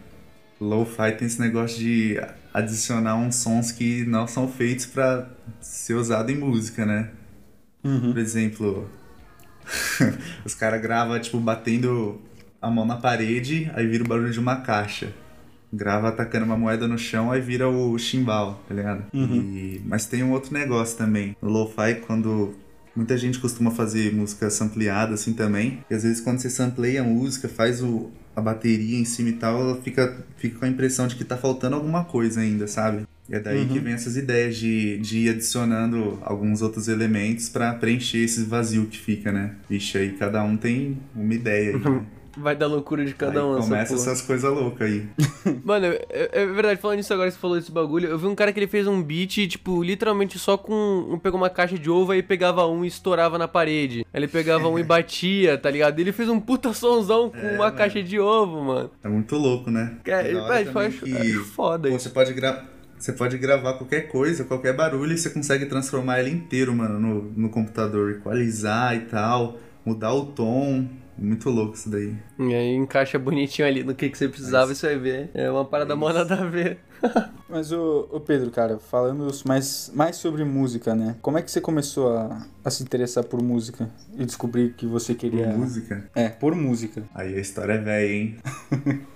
Lo-Fi 0.61 1.17
tem 1.19 1.27
esse 1.27 1.41
negócio 1.41 1.77
de 1.77 2.17
adicionar 2.55 3.17
uns 3.17 3.35
sons 3.35 3.73
que 3.73 4.05
não 4.05 4.29
são 4.29 4.47
feitos 4.47 4.87
pra 4.87 5.29
ser 5.61 5.95
usado 5.95 6.31
em 6.31 6.37
música, 6.37 6.87
né? 6.87 7.11
Uhum. 7.83 8.13
Por 8.13 8.19
exemplo, 8.19 8.89
os 10.47 10.55
caras 10.55 10.81
gravam, 10.81 11.19
tipo, 11.19 11.41
batendo 11.41 12.21
a 12.61 12.71
mão 12.71 12.85
na 12.85 12.97
parede, 12.97 13.71
aí 13.75 13.87
vira 13.87 14.05
o 14.05 14.09
barulho 14.09 14.33
de 14.33 14.41
uma 14.41 14.57
caixa. 14.57 15.13
Grava 15.73 16.09
atacando 16.09 16.47
uma 16.47 16.57
moeda 16.57 16.89
no 16.89 16.97
chão, 16.99 17.31
aí 17.31 17.41
vira 17.41 17.69
o 17.69 17.99
chimbal, 17.99 18.63
tá 18.67 18.75
ligado? 18.75 19.05
Uhum. 19.13 19.37
E- 19.37 19.81
Mas 19.85 20.07
tem 20.07 20.23
um 20.23 20.33
outro 20.33 20.53
negócio 20.53 20.97
também. 20.97 21.37
No 21.43 21.49
lo-fi, 21.51 21.97
quando 22.07 22.55
muita 22.97 23.17
gente 23.19 23.39
costuma 23.39 23.71
fazer 23.71 24.13
música 24.15 24.49
sampleada 24.51 25.15
assim 25.15 25.35
também, 25.35 25.81
e 25.91 25.95
às 25.95 26.03
vezes 26.03 26.21
quando 26.21 26.39
você 26.39 26.49
sampleia 26.51 27.03
a 27.03 27.05
música, 27.05 27.49
faz 27.49 27.83
o, 27.83 28.11
a 28.35 28.41
bateria 28.41 28.99
em 28.99 29.05
cima 29.05 29.29
e 29.29 29.33
tal, 29.35 29.61
ela 29.61 29.77
fica, 29.83 30.25
fica 30.39 30.59
com 30.59 30.65
a 30.65 30.69
impressão 30.69 31.07
de 31.07 31.17
que 31.17 31.25
tá 31.25 31.37
faltando 31.37 31.77
alguma 31.77 32.05
coisa 32.05 32.41
ainda, 32.41 32.67
sabe? 32.67 33.03
E 33.29 33.35
é 33.35 33.39
daí 33.41 33.61
Uhum. 33.65 33.69
que 33.69 33.79
vem 33.79 33.93
essas 33.93 34.17
ideias 34.17 34.57
de, 34.57 34.97
de 34.99 35.19
ir 35.19 35.29
adicionando 35.29 36.19
alguns 36.23 36.63
outros 36.63 36.89
elementos 36.89 37.51
pra 37.51 37.75
preencher 37.75 38.25
esse 38.25 38.43
vazio 38.45 38.87
que 38.87 38.99
fica, 38.99 39.31
né? 39.31 39.55
Vixe, 39.69 39.99
aí 39.99 40.13
cada 40.13 40.43
um 40.43 40.57
tem 40.57 40.97
uma 41.15 41.35
ideia 41.35 41.77
aí, 41.77 41.79
né? 41.79 42.01
Vai 42.37 42.55
dar 42.55 42.67
loucura 42.67 43.05
de 43.05 43.15
cada 43.15 43.41
aí 43.41 43.45
um. 43.47 43.59
essa 43.59 43.63
começa 43.69 43.95
porra. 43.97 44.07
essas 44.11 44.23
coisas 44.23 44.53
loucas 44.53 44.87
aí. 44.89 45.09
Mano, 45.65 45.87
é, 45.87 46.31
é 46.33 46.47
verdade, 46.47 46.81
falando 46.81 46.99
nisso 46.99 47.13
agora 47.13 47.29
que 47.29 47.35
você 47.35 47.41
falou 47.41 47.57
desse 47.57 47.73
bagulho, 47.73 48.09
eu 48.09 48.19
vi 48.19 48.27
um 48.27 48.35
cara 48.35 48.53
que 48.53 48.59
ele 48.61 48.67
fez 48.67 48.87
um 48.87 49.03
beat, 49.03 49.49
tipo, 49.49 49.83
literalmente 49.83 50.39
só 50.39 50.57
com. 50.57 51.19
Pegou 51.23 51.41
uma 51.41 51.51
caixa 51.51 51.79
de 51.79 51.91
ovo 51.91 52.13
aí 52.13 52.23
pegava 52.23 52.67
um 52.67 52.85
e 52.85 52.89
estourava 52.89 53.39
na 53.39 53.49
parede. 53.49 54.07
Aí 54.13 54.21
ele 54.21 54.29
pegava 54.29 54.69
um 54.69 54.79
e 54.79 54.83
batia, 54.85 55.57
tá 55.59 55.71
ligado? 55.71 55.99
Ele 55.99 56.13
fez 56.13 56.29
um 56.29 56.39
puta 56.39 56.73
sonzão 56.73 57.31
com 57.31 57.37
É, 57.39 57.53
uma 57.55 57.65
mano. 57.67 57.77
caixa 57.77 58.03
de 58.03 58.19
ovo, 58.21 58.63
mano. 58.63 58.91
É 59.03 59.09
muito 59.09 59.37
louco, 59.37 59.71
né? 59.71 59.97
É, 60.05 60.11
É 60.11 60.23
velho, 60.23 60.79
acho, 60.79 61.05
que- 61.05 61.17
acho 61.17 61.45
foda 61.47 61.89
isso. 61.89 61.99
você 61.99 62.09
pode 62.11 62.33
gravar. 62.35 62.65
Você 62.99 63.13
pode 63.13 63.39
gravar 63.39 63.75
qualquer 63.75 64.09
coisa, 64.09 64.43
qualquer 64.45 64.75
barulho, 64.75 65.13
e 65.13 65.17
você 65.19 65.31
consegue 65.31 65.67
transformar 65.67 66.19
ele 66.19 66.31
inteiro, 66.31 66.75
mano, 66.75 66.99
no, 66.99 67.23
no 67.37 67.49
computador, 67.49 68.11
equalizar 68.11 68.97
e 68.97 69.03
tal, 69.03 69.57
mudar 69.87 70.13
o 70.13 70.27
tom. 70.27 70.85
Muito 71.19 71.51
louco 71.51 71.75
isso 71.75 71.91
daí. 71.91 72.15
E 72.39 72.55
aí 72.55 72.75
encaixa 72.75 73.19
bonitinho 73.19 73.67
ali 73.67 73.83
no 73.83 73.95
que, 73.95 74.09
que 74.09 74.17
você 74.17 74.29
precisava 74.29 74.73
e 74.73 74.75
você 74.77 74.87
vai 74.87 74.99
ver. 74.99 75.31
É 75.35 75.51
uma 75.51 75.65
parada 75.65 75.97
mó 75.97 76.13
nada 76.13 76.35
a 76.37 76.45
ver. 76.45 76.79
Mas, 77.49 77.73
ô, 77.73 78.09
ô 78.13 78.21
Pedro, 78.21 78.51
cara, 78.51 78.79
falando 78.79 79.27
mais, 79.47 79.91
mais 79.95 80.17
sobre 80.17 80.45
música, 80.45 80.95
né? 80.95 81.17
Como 81.23 81.39
é 81.39 81.43
que 81.43 81.51
você 81.51 81.61
começou 81.61 82.17
a, 82.17 82.47
a 82.65 82.71
se 82.71 82.83
interessar 82.83 83.25
por 83.25 83.43
música 83.43 83.91
e 84.17 84.25
descobrir 84.25 84.75
que 84.75 84.87
você 84.87 85.15
Por 85.15 85.21
queria. 85.21 85.47
música. 85.49 86.05
É, 86.15 86.29
por 86.29 86.55
música. 86.55 87.03
Aí 87.15 87.35
a 87.35 87.41
história 87.41 87.73
é 87.75 87.79
velha, 87.79 88.13
hein? 88.13 88.37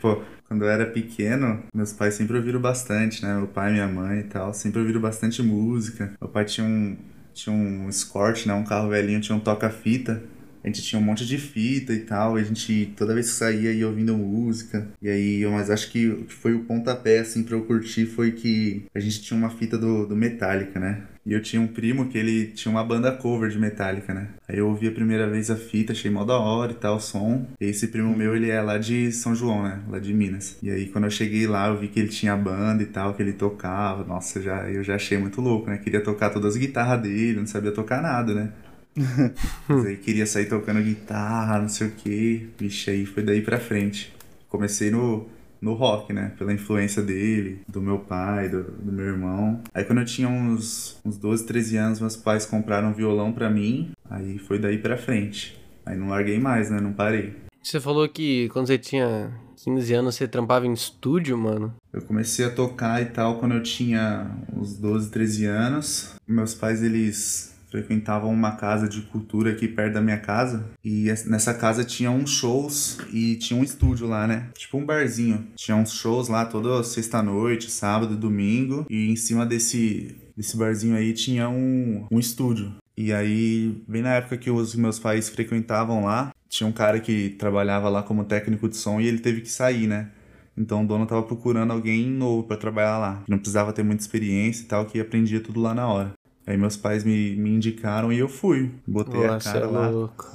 Pô, 0.00 0.22
quando 0.48 0.64
eu 0.64 0.68
era 0.70 0.86
pequeno, 0.86 1.62
meus 1.74 1.92
pais 1.92 2.14
sempre 2.14 2.36
ouviram 2.36 2.60
bastante, 2.60 3.22
né? 3.24 3.34
Meu 3.34 3.46
pai 3.46 3.70
e 3.70 3.72
minha 3.74 3.88
mãe 3.88 4.20
e 4.20 4.24
tal, 4.24 4.52
sempre 4.54 4.80
ouviram 4.80 5.00
bastante 5.00 5.42
música. 5.42 6.12
Meu 6.20 6.30
pai 6.30 6.44
tinha 6.44 6.66
um, 6.66 6.96
tinha 7.34 7.54
um 7.54 7.88
Escort, 7.88 8.46
né? 8.46 8.54
Um 8.54 8.64
carro 8.64 8.88
velhinho, 8.88 9.20
tinha 9.20 9.36
um 9.36 9.40
toca-fita. 9.40 10.22
A 10.64 10.68
gente 10.68 10.82
tinha 10.82 10.98
um 10.98 11.04
monte 11.04 11.26
de 11.26 11.36
fita 11.36 11.92
e 11.92 12.00
tal, 12.00 12.36
a 12.36 12.42
gente 12.42 12.92
toda 12.96 13.12
vez 13.14 13.26
que 13.28 13.34
saía 13.36 13.70
ia 13.70 13.86
ouvindo 13.86 14.16
música. 14.16 14.88
E 15.02 15.08
aí, 15.10 15.42
eu- 15.42 15.50
mas 15.52 15.68
acho 15.70 15.90
que 15.90 16.08
o 16.08 16.24
que 16.24 16.32
foi 16.32 16.54
o 16.54 16.60
pontapé, 16.64 17.18
assim, 17.18 17.42
pra 17.42 17.54
eu 17.54 17.62
curtir 17.64 18.06
foi 18.06 18.32
que 18.32 18.84
a 18.94 18.98
gente 19.00 19.20
tinha 19.22 19.38
uma 19.38 19.50
fita 19.50 19.76
do, 19.76 20.06
do 20.06 20.16
Metallica, 20.16 20.80
né? 20.80 21.02
E 21.26 21.32
eu 21.32 21.40
tinha 21.40 21.60
um 21.60 21.66
primo 21.66 22.08
que 22.08 22.18
ele 22.18 22.48
tinha 22.48 22.70
uma 22.70 22.84
banda 22.84 23.10
cover 23.10 23.48
de 23.50 23.58
Metallica, 23.58 24.12
né? 24.12 24.28
Aí 24.46 24.58
eu 24.58 24.68
ouvi 24.68 24.88
a 24.88 24.92
primeira 24.92 25.28
vez 25.28 25.50
a 25.50 25.56
fita, 25.56 25.92
achei 25.92 26.10
mó 26.10 26.22
da 26.22 26.38
hora 26.38 26.72
e 26.72 26.74
tal, 26.74 26.96
o 26.96 27.00
som. 27.00 27.46
E 27.60 27.64
esse 27.66 27.88
primo 27.88 28.14
meu, 28.14 28.36
ele 28.36 28.50
é 28.50 28.60
lá 28.60 28.76
de 28.76 29.10
São 29.10 29.34
João, 29.34 29.62
né? 29.62 29.80
Lá 29.88 29.98
de 29.98 30.12
Minas. 30.12 30.56
E 30.62 30.70
aí 30.70 30.86
quando 30.86 31.04
eu 31.04 31.10
cheguei 31.10 31.46
lá, 31.46 31.68
eu 31.68 31.78
vi 31.78 31.88
que 31.88 31.98
ele 31.98 32.08
tinha 32.10 32.36
banda 32.36 32.82
e 32.82 32.86
tal, 32.86 33.14
que 33.14 33.22
ele 33.22 33.32
tocava. 33.32 34.04
Nossa, 34.04 34.40
já, 34.42 34.68
eu 34.70 34.82
já 34.84 34.96
achei 34.96 35.16
muito 35.16 35.40
louco, 35.40 35.70
né? 35.70 35.78
Queria 35.78 36.02
tocar 36.02 36.28
todas 36.30 36.54
as 36.54 36.60
guitarras 36.60 37.00
dele, 37.00 37.38
não 37.40 37.46
sabia 37.46 37.72
tocar 37.72 38.02
nada, 38.02 38.34
né? 38.34 38.50
Mas 39.68 39.86
aí 39.86 39.96
queria 39.96 40.26
sair 40.26 40.46
tocando 40.48 40.82
guitarra, 40.82 41.60
não 41.60 41.68
sei 41.68 41.88
o 41.88 41.90
que. 41.90 42.48
Vixe, 42.58 42.90
aí 42.90 43.06
foi 43.06 43.22
daí 43.22 43.42
pra 43.42 43.58
frente. 43.58 44.14
Comecei 44.48 44.90
no, 44.90 45.26
no 45.60 45.74
rock, 45.74 46.12
né? 46.12 46.32
Pela 46.38 46.52
influência 46.52 47.02
dele, 47.02 47.60
do 47.68 47.80
meu 47.80 47.98
pai, 47.98 48.48
do, 48.48 48.62
do 48.62 48.92
meu 48.92 49.06
irmão. 49.06 49.62
Aí 49.72 49.84
quando 49.84 50.00
eu 50.00 50.04
tinha 50.04 50.28
uns, 50.28 51.00
uns 51.04 51.16
12, 51.16 51.46
13 51.46 51.76
anos, 51.76 52.00
meus 52.00 52.16
pais 52.16 52.46
compraram 52.46 52.88
um 52.90 52.92
violão 52.92 53.32
pra 53.32 53.50
mim. 53.50 53.90
Aí 54.08 54.38
foi 54.38 54.58
daí 54.58 54.78
pra 54.78 54.96
frente. 54.96 55.58
Aí 55.84 55.96
não 55.96 56.08
larguei 56.08 56.38
mais, 56.38 56.70
né? 56.70 56.80
Não 56.80 56.92
parei. 56.92 57.34
Você 57.62 57.80
falou 57.80 58.08
que 58.08 58.48
quando 58.50 58.66
você 58.66 58.76
tinha 58.76 59.32
15 59.56 59.94
anos 59.94 60.14
você 60.14 60.28
trampava 60.28 60.66
em 60.66 60.72
estúdio, 60.72 61.36
mano. 61.38 61.74
Eu 61.92 62.02
comecei 62.02 62.44
a 62.44 62.50
tocar 62.50 63.00
e 63.00 63.06
tal 63.06 63.38
quando 63.38 63.54
eu 63.54 63.62
tinha 63.62 64.30
uns 64.54 64.76
12, 64.76 65.10
13 65.10 65.46
anos. 65.46 66.14
Meus 66.28 66.54
pais, 66.54 66.82
eles 66.82 67.53
frequentavam 67.74 68.32
uma 68.32 68.52
casa 68.52 68.88
de 68.88 69.00
cultura 69.02 69.50
aqui 69.50 69.66
perto 69.66 69.94
da 69.94 70.00
minha 70.00 70.18
casa. 70.18 70.64
E 70.84 71.08
es- 71.08 71.26
nessa 71.26 71.52
casa 71.52 71.82
tinha 71.84 72.08
uns 72.08 72.30
shows 72.30 72.98
e 73.12 73.34
tinha 73.34 73.58
um 73.58 73.64
estúdio 73.64 74.06
lá, 74.06 74.28
né? 74.28 74.46
Tipo 74.56 74.78
um 74.78 74.86
barzinho. 74.86 75.44
Tinha 75.56 75.76
uns 75.76 75.92
shows 75.92 76.28
lá 76.28 76.44
toda 76.46 76.84
sexta-noite, 76.84 77.68
sábado, 77.68 78.16
domingo. 78.16 78.86
E 78.88 79.10
em 79.10 79.16
cima 79.16 79.44
desse, 79.44 80.14
desse 80.36 80.56
barzinho 80.56 80.94
aí 80.96 81.12
tinha 81.12 81.48
um, 81.48 82.06
um 82.10 82.20
estúdio. 82.20 82.72
E 82.96 83.12
aí, 83.12 83.82
bem 83.88 84.02
na 84.02 84.14
época 84.14 84.36
que 84.36 84.48
os 84.50 84.76
meus 84.76 85.00
pais 85.00 85.28
frequentavam 85.28 86.04
lá, 86.04 86.32
tinha 86.48 86.68
um 86.68 86.72
cara 86.72 87.00
que 87.00 87.30
trabalhava 87.30 87.88
lá 87.88 88.04
como 88.04 88.22
técnico 88.24 88.68
de 88.68 88.76
som 88.76 89.00
e 89.00 89.08
ele 89.08 89.18
teve 89.18 89.40
que 89.40 89.50
sair, 89.50 89.88
né? 89.88 90.10
Então 90.56 90.84
o 90.84 90.86
dono 90.86 91.04
tava 91.04 91.24
procurando 91.24 91.72
alguém 91.72 92.08
novo 92.08 92.44
pra 92.44 92.56
trabalhar 92.56 92.98
lá. 92.98 93.24
Não 93.28 93.36
precisava 93.38 93.72
ter 93.72 93.82
muita 93.82 94.02
experiência 94.02 94.62
e 94.62 94.66
tal, 94.66 94.84
que 94.86 95.00
aprendia 95.00 95.40
tudo 95.40 95.60
lá 95.60 95.74
na 95.74 95.88
hora. 95.88 96.12
Aí 96.46 96.56
meus 96.56 96.76
pais 96.76 97.04
me, 97.04 97.34
me 97.36 97.50
indicaram 97.50 98.12
e 98.12 98.18
eu 98.18 98.28
fui. 98.28 98.70
Botei 98.86 99.26
Nossa, 99.26 99.48
a 99.50 99.52
cara 99.52 99.64
é 99.64 99.68
lá. 99.68 99.88
louco. 99.88 100.26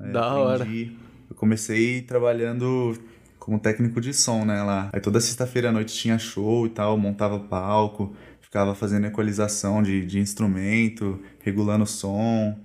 é, 0.00 0.12
Da 0.12 0.34
hora. 0.34 0.62
aprendi. 0.62 0.92
Eu 1.28 1.34
comecei 1.36 2.02
trabalhando 2.02 2.96
como 3.38 3.58
técnico 3.58 4.00
de 4.00 4.12
som, 4.14 4.44
né, 4.44 4.62
lá. 4.62 4.90
Aí 4.92 5.00
toda 5.00 5.20
sexta-feira 5.20 5.68
à 5.68 5.72
noite 5.72 5.94
tinha 5.94 6.18
show 6.18 6.66
e 6.66 6.70
tal, 6.70 6.96
montava 6.96 7.38
palco, 7.38 8.14
ficava 8.40 8.74
fazendo 8.74 9.06
equalização 9.06 9.82
de, 9.82 10.04
de 10.06 10.18
instrumento, 10.20 11.20
regulando 11.40 11.84
o 11.84 11.86
som. 11.86 12.56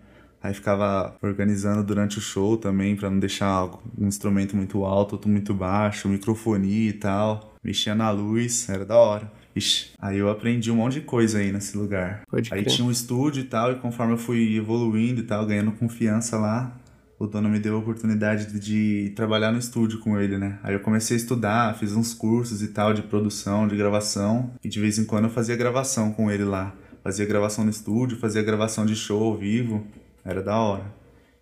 Aí 0.43 0.53
ficava 0.55 1.15
organizando 1.22 1.84
durante 1.84 2.17
o 2.17 2.22
show 2.22 2.58
também, 2.58 2.96
pra 2.96 3.10
não 3.12 3.20
deixar 3.20 3.65
um 3.98 4.08
instrumento 4.08 4.55
muito 4.55 4.84
alto, 4.84 5.13
outro 5.13 5.29
muito 5.29 5.53
baixo, 5.53 6.08
microfonia 6.10 6.89
e 6.89 6.93
tal. 6.93 7.53
Mexia 7.63 7.93
na 7.93 8.10
luz, 8.10 8.67
era 8.70 8.84
da 8.84 8.96
hora. 8.98 9.31
Ixi, 9.55 9.91
aí 10.00 10.17
eu 10.17 10.29
aprendi 10.29 10.72
um 10.72 10.75
monte 10.75 10.93
de 10.93 11.01
coisa 11.01 11.39
aí 11.39 11.51
nesse 11.51 11.77
lugar. 11.77 12.22
Pode 12.29 12.53
Aí 12.53 12.63
crer. 12.63 12.74
tinha 12.74 12.88
um 12.88 12.91
estúdio 12.91 13.41
e 13.41 13.46
tal, 13.46 13.72
e 13.72 13.75
conforme 13.75 14.13
eu 14.13 14.17
fui 14.17 14.55
evoluindo 14.55 15.20
e 15.22 15.24
tal, 15.24 15.46
ganhando 15.46 15.72
confiança 15.74 16.38
lá, 16.38 16.77
o 17.20 17.27
dono 17.27 17.50
me 17.50 17.60
deu 17.60 17.75
a 17.75 17.79
oportunidade 17.79 18.48
de, 18.48 18.60
de 18.60 19.10
trabalhar 19.15 19.51
no 19.51 19.60
estúdio 19.60 20.00
com 20.00 20.20
ele, 20.20 20.38
né? 20.38 20.58
Aí 20.63 20.74
eu 20.74 20.79
comecei 20.79 21.15
a 21.15 21.20
estudar, 21.20 21.77
fiz 21.77 21.93
uns 21.93 22.13
cursos 22.13 22.63
e 22.63 22.70
tal 22.70 22.93
de 22.93 23.01
produção, 23.03 23.67
de 23.67 23.75
gravação, 23.75 24.51
e 24.63 24.70
de 24.70 24.79
vez 24.79 24.98
em 24.98 25.05
quando 25.05 25.25
eu 25.25 25.29
fazia 25.29 25.55
gravação 25.55 26.12
com 26.12 26.31
ele 26.31 26.43
lá. 26.43 26.74
Fazia 27.03 27.25
gravação 27.25 27.63
no 27.63 27.70
estúdio, 27.72 28.17
fazia 28.17 28.41
gravação 28.41 28.86
de 28.86 28.96
show 28.96 29.22
ao 29.24 29.38
vivo, 29.38 29.86
era 30.24 30.41
da 30.41 30.55
hora. 30.55 30.86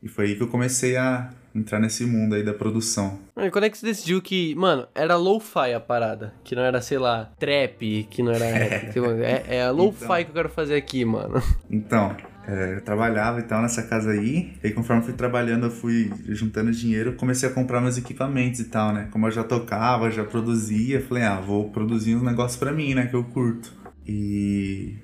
E 0.01 0.07
foi 0.07 0.25
aí 0.25 0.35
que 0.35 0.41
eu 0.41 0.47
comecei 0.47 0.97
a 0.97 1.29
entrar 1.53 1.79
nesse 1.79 2.05
mundo 2.05 2.35
aí 2.35 2.43
da 2.43 2.53
produção. 2.53 3.19
E 3.37 3.49
quando 3.49 3.63
é 3.65 3.69
que 3.69 3.77
você 3.77 3.85
decidiu 3.85 4.21
que, 4.21 4.53
mano, 4.55 4.87
era 4.93 5.15
lo-fi 5.15 5.73
a 5.73 5.79
parada? 5.79 6.33
Que 6.43 6.55
não 6.55 6.63
era, 6.63 6.81
sei 6.81 6.97
lá, 6.97 7.31
trap, 7.39 8.07
que 8.09 8.21
não 8.23 8.31
era 8.31 8.45
rap. 8.45 8.97
é, 9.23 9.57
é 9.57 9.63
a 9.65 9.71
lo-fi 9.71 10.03
Então. 10.05 10.15
que 10.17 10.29
eu 10.29 10.33
quero 10.33 10.49
fazer 10.49 10.75
aqui, 10.75 11.03
mano. 11.05 11.41
Então, 11.71 12.15
é, 12.47 12.75
eu 12.75 12.81
trabalhava 12.81 13.39
e 13.39 13.43
tal 13.43 13.61
nessa 13.61 13.83
casa 13.83 14.11
aí. 14.11 14.53
E 14.63 14.67
aí, 14.67 14.73
conforme 14.73 15.01
eu 15.01 15.05
fui 15.05 15.13
trabalhando, 15.13 15.67
eu 15.67 15.71
fui 15.71 16.11
juntando 16.29 16.71
dinheiro, 16.71 17.13
comecei 17.13 17.47
a 17.47 17.51
comprar 17.51 17.79
meus 17.81 17.97
equipamentos 17.97 18.59
e 18.59 18.65
tal, 18.65 18.91
né? 18.93 19.07
Como 19.11 19.27
eu 19.27 19.31
já 19.31 19.43
tocava, 19.43 20.09
já 20.09 20.23
produzia, 20.23 20.99
falei, 21.01 21.23
ah, 21.23 21.39
vou 21.39 21.69
produzir 21.69 22.15
uns 22.15 22.23
negócios 22.23 22.57
pra 22.59 22.71
mim, 22.71 22.93
né? 22.95 23.05
Que 23.07 23.15
eu 23.15 23.23
curto. 23.23 23.71
E. 24.07 24.95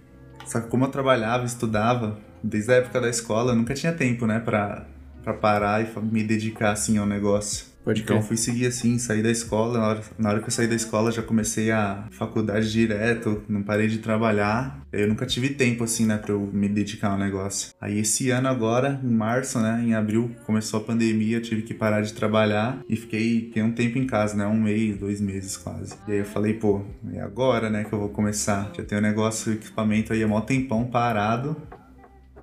Só 0.46 0.60
que 0.62 0.68
como 0.70 0.86
eu 0.86 0.90
trabalhava, 0.90 1.46
estudava, 1.46 2.20
desde 2.44 2.72
a 2.72 2.76
época 2.76 3.00
da 3.02 3.10
escola, 3.10 3.52
eu 3.52 3.56
nunca 3.56 3.74
tinha 3.74 3.92
tempo, 3.94 4.26
né? 4.28 4.40
Pra, 4.40 4.86
pra 5.26 5.34
parar 5.34 5.84
e 5.84 5.88
me 6.00 6.24
dedicar 6.24 6.72
assim 6.72 7.00
ao 7.00 7.06
negócio. 7.08 7.74
Pode 7.84 8.02
então 8.02 8.18
crer. 8.18 8.28
fui 8.28 8.38
seguir 8.38 8.66
assim, 8.66 8.98
saí 8.98 9.22
da 9.22 9.30
escola. 9.30 9.80
Na 9.80 9.88
hora, 9.88 10.02
na 10.18 10.30
hora 10.30 10.40
que 10.40 10.48
eu 10.48 10.52
saí 10.52 10.68
da 10.68 10.74
escola, 10.74 11.12
já 11.12 11.22
comecei 11.22 11.72
a 11.72 12.08
faculdade 12.10 12.72
direto, 12.72 13.44
não 13.48 13.62
parei 13.62 13.88
de 13.88 14.00
trabalhar. 14.00 14.84
Eu 14.92 15.08
nunca 15.08 15.24
tive 15.26 15.50
tempo 15.50 15.84
assim, 15.84 16.06
né, 16.06 16.18
pra 16.18 16.32
eu 16.32 16.40
me 16.52 16.68
dedicar 16.68 17.10
ao 17.10 17.18
negócio. 17.18 17.74
Aí 17.80 18.00
esse 18.00 18.32
ano 18.32 18.48
agora, 18.48 19.00
em 19.04 19.14
março, 19.14 19.60
né, 19.60 19.84
em 19.86 19.94
abril, 19.94 20.32
começou 20.48 20.80
a 20.80 20.84
pandemia, 20.84 21.38
eu 21.38 21.42
tive 21.42 21.62
que 21.62 21.76
parar 21.76 22.02
de 22.02 22.14
trabalhar 22.14 22.82
e 22.90 22.96
fiquei 22.96 23.52
tem 23.54 23.62
um 23.62 23.72
tempo 23.72 24.00
em 24.00 24.08
casa, 24.08 24.36
né, 24.36 24.48
um 24.48 24.60
mês, 24.60 24.98
dois 24.98 25.22
meses 25.22 25.56
quase. 25.56 25.94
E 26.08 26.12
aí 26.12 26.18
eu 26.20 26.26
falei, 26.26 26.56
pô, 26.56 26.82
é 27.14 27.22
agora, 27.22 27.70
né, 27.70 27.84
que 27.84 27.94
eu 27.94 28.00
vou 28.00 28.10
começar. 28.10 28.72
Já 28.76 28.84
tem 28.84 28.98
o 28.98 29.02
negócio, 29.02 29.52
o 29.52 29.56
equipamento 29.56 30.12
aí 30.12 30.24
há 30.24 30.28
mó 30.28 30.42
tempão 30.42 30.86
parado. 30.86 31.56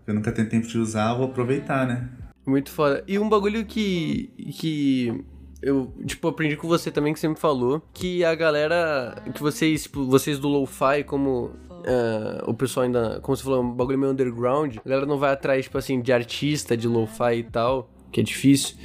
Eu 0.07 0.15
nunca 0.15 0.31
tenho 0.31 0.49
tempo 0.49 0.69
de 0.69 0.79
usar, 0.79 1.11
eu 1.11 1.19
vou 1.19 1.27
aproveitar, 1.27 1.87
né? 1.87 2.09
Muito 2.47 2.71
foda. 2.71 3.05
E 3.07 3.19
um 3.19 3.29
bagulho 3.29 3.65
que. 3.65 4.31
que 4.59 5.25
eu, 5.63 5.93
tipo, 6.05 6.27
aprendi 6.27 6.57
com 6.57 6.67
você 6.67 6.91
também, 6.91 7.13
que 7.13 7.21
você 7.21 7.29
me 7.29 7.37
falou, 7.37 7.83
que 7.95 8.25
a 8.25 8.35
galera. 8.35 9.23
Que 9.33 9.41
vocês, 9.41 9.85
tipo, 9.85 10.05
vocês 10.05 10.39
do 10.39 10.49
Lo-Fi, 10.49 11.05
como. 11.05 11.53
ah, 11.87 12.43
o 12.47 12.55
pessoal 12.55 12.85
ainda, 12.85 13.21
como 13.21 13.37
você 13.37 13.45
falou, 13.45 13.63
um 13.63 13.73
bagulho 13.73 13.99
meio 13.99 14.13
underground, 14.13 14.77
a 14.85 14.89
galera 14.89 15.07
não 15.07 15.19
vai 15.19 15.33
atrás, 15.33 15.65
tipo 15.65 15.79
assim, 15.79 16.01
de 16.01 16.13
artista, 16.13 16.77
de 16.77 16.89
lo-fi 16.89 17.39
e 17.39 17.45
tal, 17.45 17.91
que 18.11 18.21
é 18.21 18.25
difícil. 18.25 18.77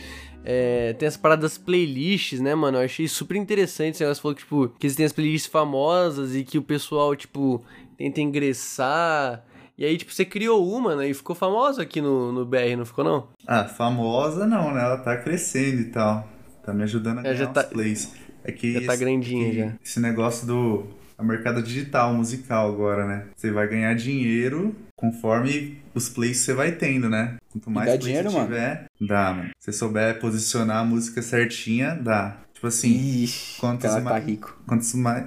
É, 0.50 0.94
tem 0.94 1.06
as 1.08 1.18
paradas 1.18 1.58
playlists, 1.58 2.40
né, 2.40 2.56
mano? 2.56 2.78
Eu 2.78 2.86
achei 2.86 3.06
super 3.06 3.36
interessante 3.36 4.00
negócio. 4.00 4.22
Falou 4.22 4.34
que, 4.34 4.44
tipo, 4.44 4.70
que 4.80 4.88
existem 4.88 5.06
as 5.06 5.12
playlists 5.12 5.52
famosas 5.52 6.36
e 6.36 6.44
que 6.46 6.58
o 6.58 6.62
pessoal, 6.62 7.14
tipo, 7.18 7.62
tenta 7.98 8.22
ingressar. 8.22 9.44
E 9.78 9.86
aí, 9.86 9.96
tipo, 9.98 10.12
você 10.12 10.26
criou 10.26 10.68
uma, 10.76 10.96
né? 10.96 11.08
E 11.10 11.14
ficou 11.14 11.36
famosa 11.36 11.84
aqui 11.84 12.02
no, 12.02 12.32
no 12.32 12.46
BR, 12.46 12.76
não 12.78 12.86
ficou, 12.86 13.04
não? 13.06 13.28
Ah, 13.46 13.66
famosa 13.66 14.48
não, 14.48 14.74
né? 14.74 14.82
Ela 14.82 14.98
tá 14.98 15.16
crescendo 15.18 15.82
e 15.82 15.86
tal. 15.86 16.28
Tá 16.66 16.74
me 16.74 16.84
ajudando 16.84 17.20
a 17.20 17.22
É, 17.22 17.24
ganhar 17.26 17.36
já 17.36 17.48
uns 17.50 17.54
tá- 17.54 17.64
plays. 17.64 18.12
É 18.44 18.52
que 18.52 18.74
já 18.74 18.80
tá 18.88 18.94
esse- 18.94 19.04
grandinha, 19.04 19.50
que 19.52 19.56
já. 19.58 19.74
Esse 19.84 20.00
negócio 20.00 20.48
do 20.48 20.88
a 21.18 21.24
mercado 21.24 21.62
digital, 21.62 22.14
musical 22.14 22.70
agora, 22.70 23.06
né? 23.06 23.26
Você 23.36 23.52
vai 23.52 23.68
ganhar 23.68 23.94
dinheiro 23.96 24.76
conforme 24.96 25.80
os 25.94 26.10
plays 26.10 26.38
você 26.38 26.54
vai 26.54 26.72
tendo, 26.72 27.10
né? 27.10 27.36
Quanto 27.52 27.70
mais 27.72 27.88
plays 27.90 28.04
dinheiro, 28.04 28.30
você 28.32 28.36
mano? 28.38 28.48
tiver, 28.50 28.86
dá, 29.02 29.34
mano. 29.34 29.50
Se 29.60 29.72
você 29.72 29.74
souber 29.74 30.20
posicionar 30.20 30.78
a 30.78 30.84
música 30.84 31.22
certinha, 31.22 31.96
dá. 31.96 32.38
Tipo 32.54 32.68
assim, 32.68 32.92
Ixi, 33.24 33.60
quantos 33.60 33.88
cara 33.90 34.02
tá 34.02 34.10
mais- 34.10 34.26
rico. 34.26 34.58
quantos 34.68 34.94
mais. 34.96 35.26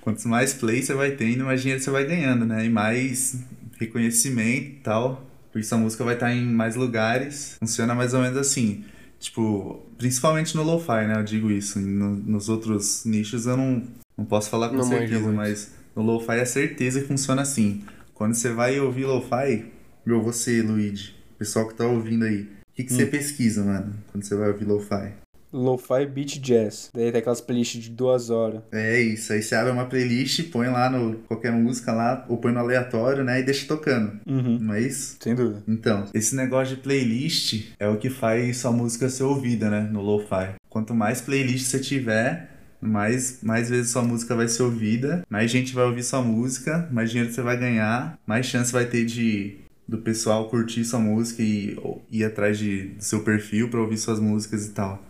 Quantos 0.00 0.24
mais 0.24 0.52
plays 0.54 0.86
você 0.86 0.94
vai 0.94 1.12
tendo, 1.12 1.44
mais 1.44 1.60
dinheiro 1.60 1.82
você 1.82 1.90
vai 1.90 2.04
ganhando, 2.04 2.44
né? 2.44 2.64
E 2.64 2.68
mais 2.70 3.36
reconhecimento 3.78 4.66
e 4.66 4.80
tal. 4.82 5.26
Por 5.52 5.60
isso 5.60 5.74
a 5.74 5.78
música 5.78 6.02
vai 6.04 6.14
estar 6.14 6.32
em 6.32 6.44
mais 6.44 6.76
lugares. 6.76 7.56
Funciona 7.58 7.94
mais 7.94 8.14
ou 8.14 8.20
menos 8.20 8.36
assim. 8.38 8.84
Tipo, 9.20 9.80
principalmente 9.98 10.56
no 10.56 10.62
lo-fi, 10.62 11.06
né? 11.06 11.14
Eu 11.18 11.22
digo 11.24 11.50
isso. 11.50 11.78
No- 11.78 12.16
nos 12.16 12.48
outros 12.48 13.04
nichos 13.04 13.46
eu 13.46 13.56
não, 13.56 13.82
não 14.16 14.24
posso 14.24 14.50
falar 14.50 14.70
com 14.70 14.76
Não 14.76 14.82
certeza, 14.84 15.30
mas 15.30 15.72
no 15.94 16.02
lo-fi 16.02 16.32
é 16.40 16.44
certeza 16.44 17.00
que 17.00 17.06
funciona 17.08 17.42
assim. 17.42 17.82
Quando 18.14 18.34
você 18.34 18.50
vai 18.52 18.80
ouvir 18.80 19.04
lo-fi, 19.04 19.66
meu, 20.06 20.22
você, 20.22 20.62
Luigi, 20.62 21.14
pessoal 21.38 21.68
que 21.68 21.74
tá 21.74 21.86
ouvindo 21.86 22.24
aí, 22.24 22.42
o 22.42 22.74
que, 22.74 22.84
que 22.84 22.92
Hum. 22.92 22.96
você 22.96 23.06
pesquisa, 23.06 23.62
mano, 23.64 23.94
quando 24.10 24.24
você 24.24 24.34
vai 24.34 24.48
ouvir 24.50 24.64
lo-fi? 24.64 25.12
Lo-fi 25.52 26.06
Beat 26.06 26.38
Jazz. 26.40 26.90
Daí 26.94 27.10
tem 27.10 27.20
aquelas 27.20 27.40
playlists 27.40 27.82
de 27.82 27.90
duas 27.90 28.30
horas. 28.30 28.62
É 28.72 29.00
isso, 29.00 29.32
aí 29.32 29.42
você 29.42 29.54
abre 29.54 29.72
uma 29.72 29.86
playlist, 29.86 30.50
põe 30.50 30.68
lá 30.68 30.88
no 30.88 31.16
qualquer 31.28 31.52
música 31.52 31.92
lá, 31.92 32.24
ou 32.28 32.38
põe 32.38 32.52
no 32.52 32.60
aleatório, 32.60 33.24
né, 33.24 33.40
e 33.40 33.42
deixa 33.42 33.66
tocando. 33.66 34.20
Uhum. 34.26 34.58
Não 34.58 34.74
é 34.74 34.80
isso? 34.80 35.16
Sem 35.20 35.34
dúvida. 35.34 35.62
Então, 35.68 36.06
esse 36.14 36.34
negócio 36.34 36.76
de 36.76 36.82
playlist 36.82 37.72
é 37.78 37.88
o 37.88 37.98
que 37.98 38.10
faz 38.10 38.58
sua 38.58 38.72
música 38.72 39.08
ser 39.08 39.24
ouvida, 39.24 39.68
né, 39.70 39.80
no 39.80 40.00
lo-fi. 40.00 40.54
Quanto 40.68 40.94
mais 40.94 41.20
playlist 41.20 41.66
você 41.66 41.78
tiver, 41.78 42.50
mais, 42.80 43.38
mais 43.42 43.70
vezes 43.70 43.92
sua 43.92 44.02
música 44.02 44.34
vai 44.34 44.48
ser 44.48 44.62
ouvida, 44.62 45.22
mais 45.28 45.50
gente 45.50 45.74
vai 45.74 45.84
ouvir 45.84 46.02
sua 46.02 46.20
música, 46.20 46.88
mais 46.90 47.10
dinheiro 47.10 47.32
você 47.32 47.42
vai 47.42 47.56
ganhar, 47.56 48.18
mais 48.26 48.46
chance 48.46 48.72
vai 48.72 48.86
ter 48.86 49.04
de 49.04 49.58
do 49.86 49.98
pessoal 49.98 50.48
curtir 50.48 50.84
sua 50.84 50.98
música 50.98 51.42
e 51.42 51.76
ir 52.10 52.24
atrás 52.24 52.58
de, 52.58 52.88
do 52.88 53.04
seu 53.04 53.20
perfil 53.20 53.68
pra 53.68 53.80
ouvir 53.80 53.98
suas 53.98 54.18
músicas 54.18 54.66
e 54.66 54.70
tal. 54.70 55.02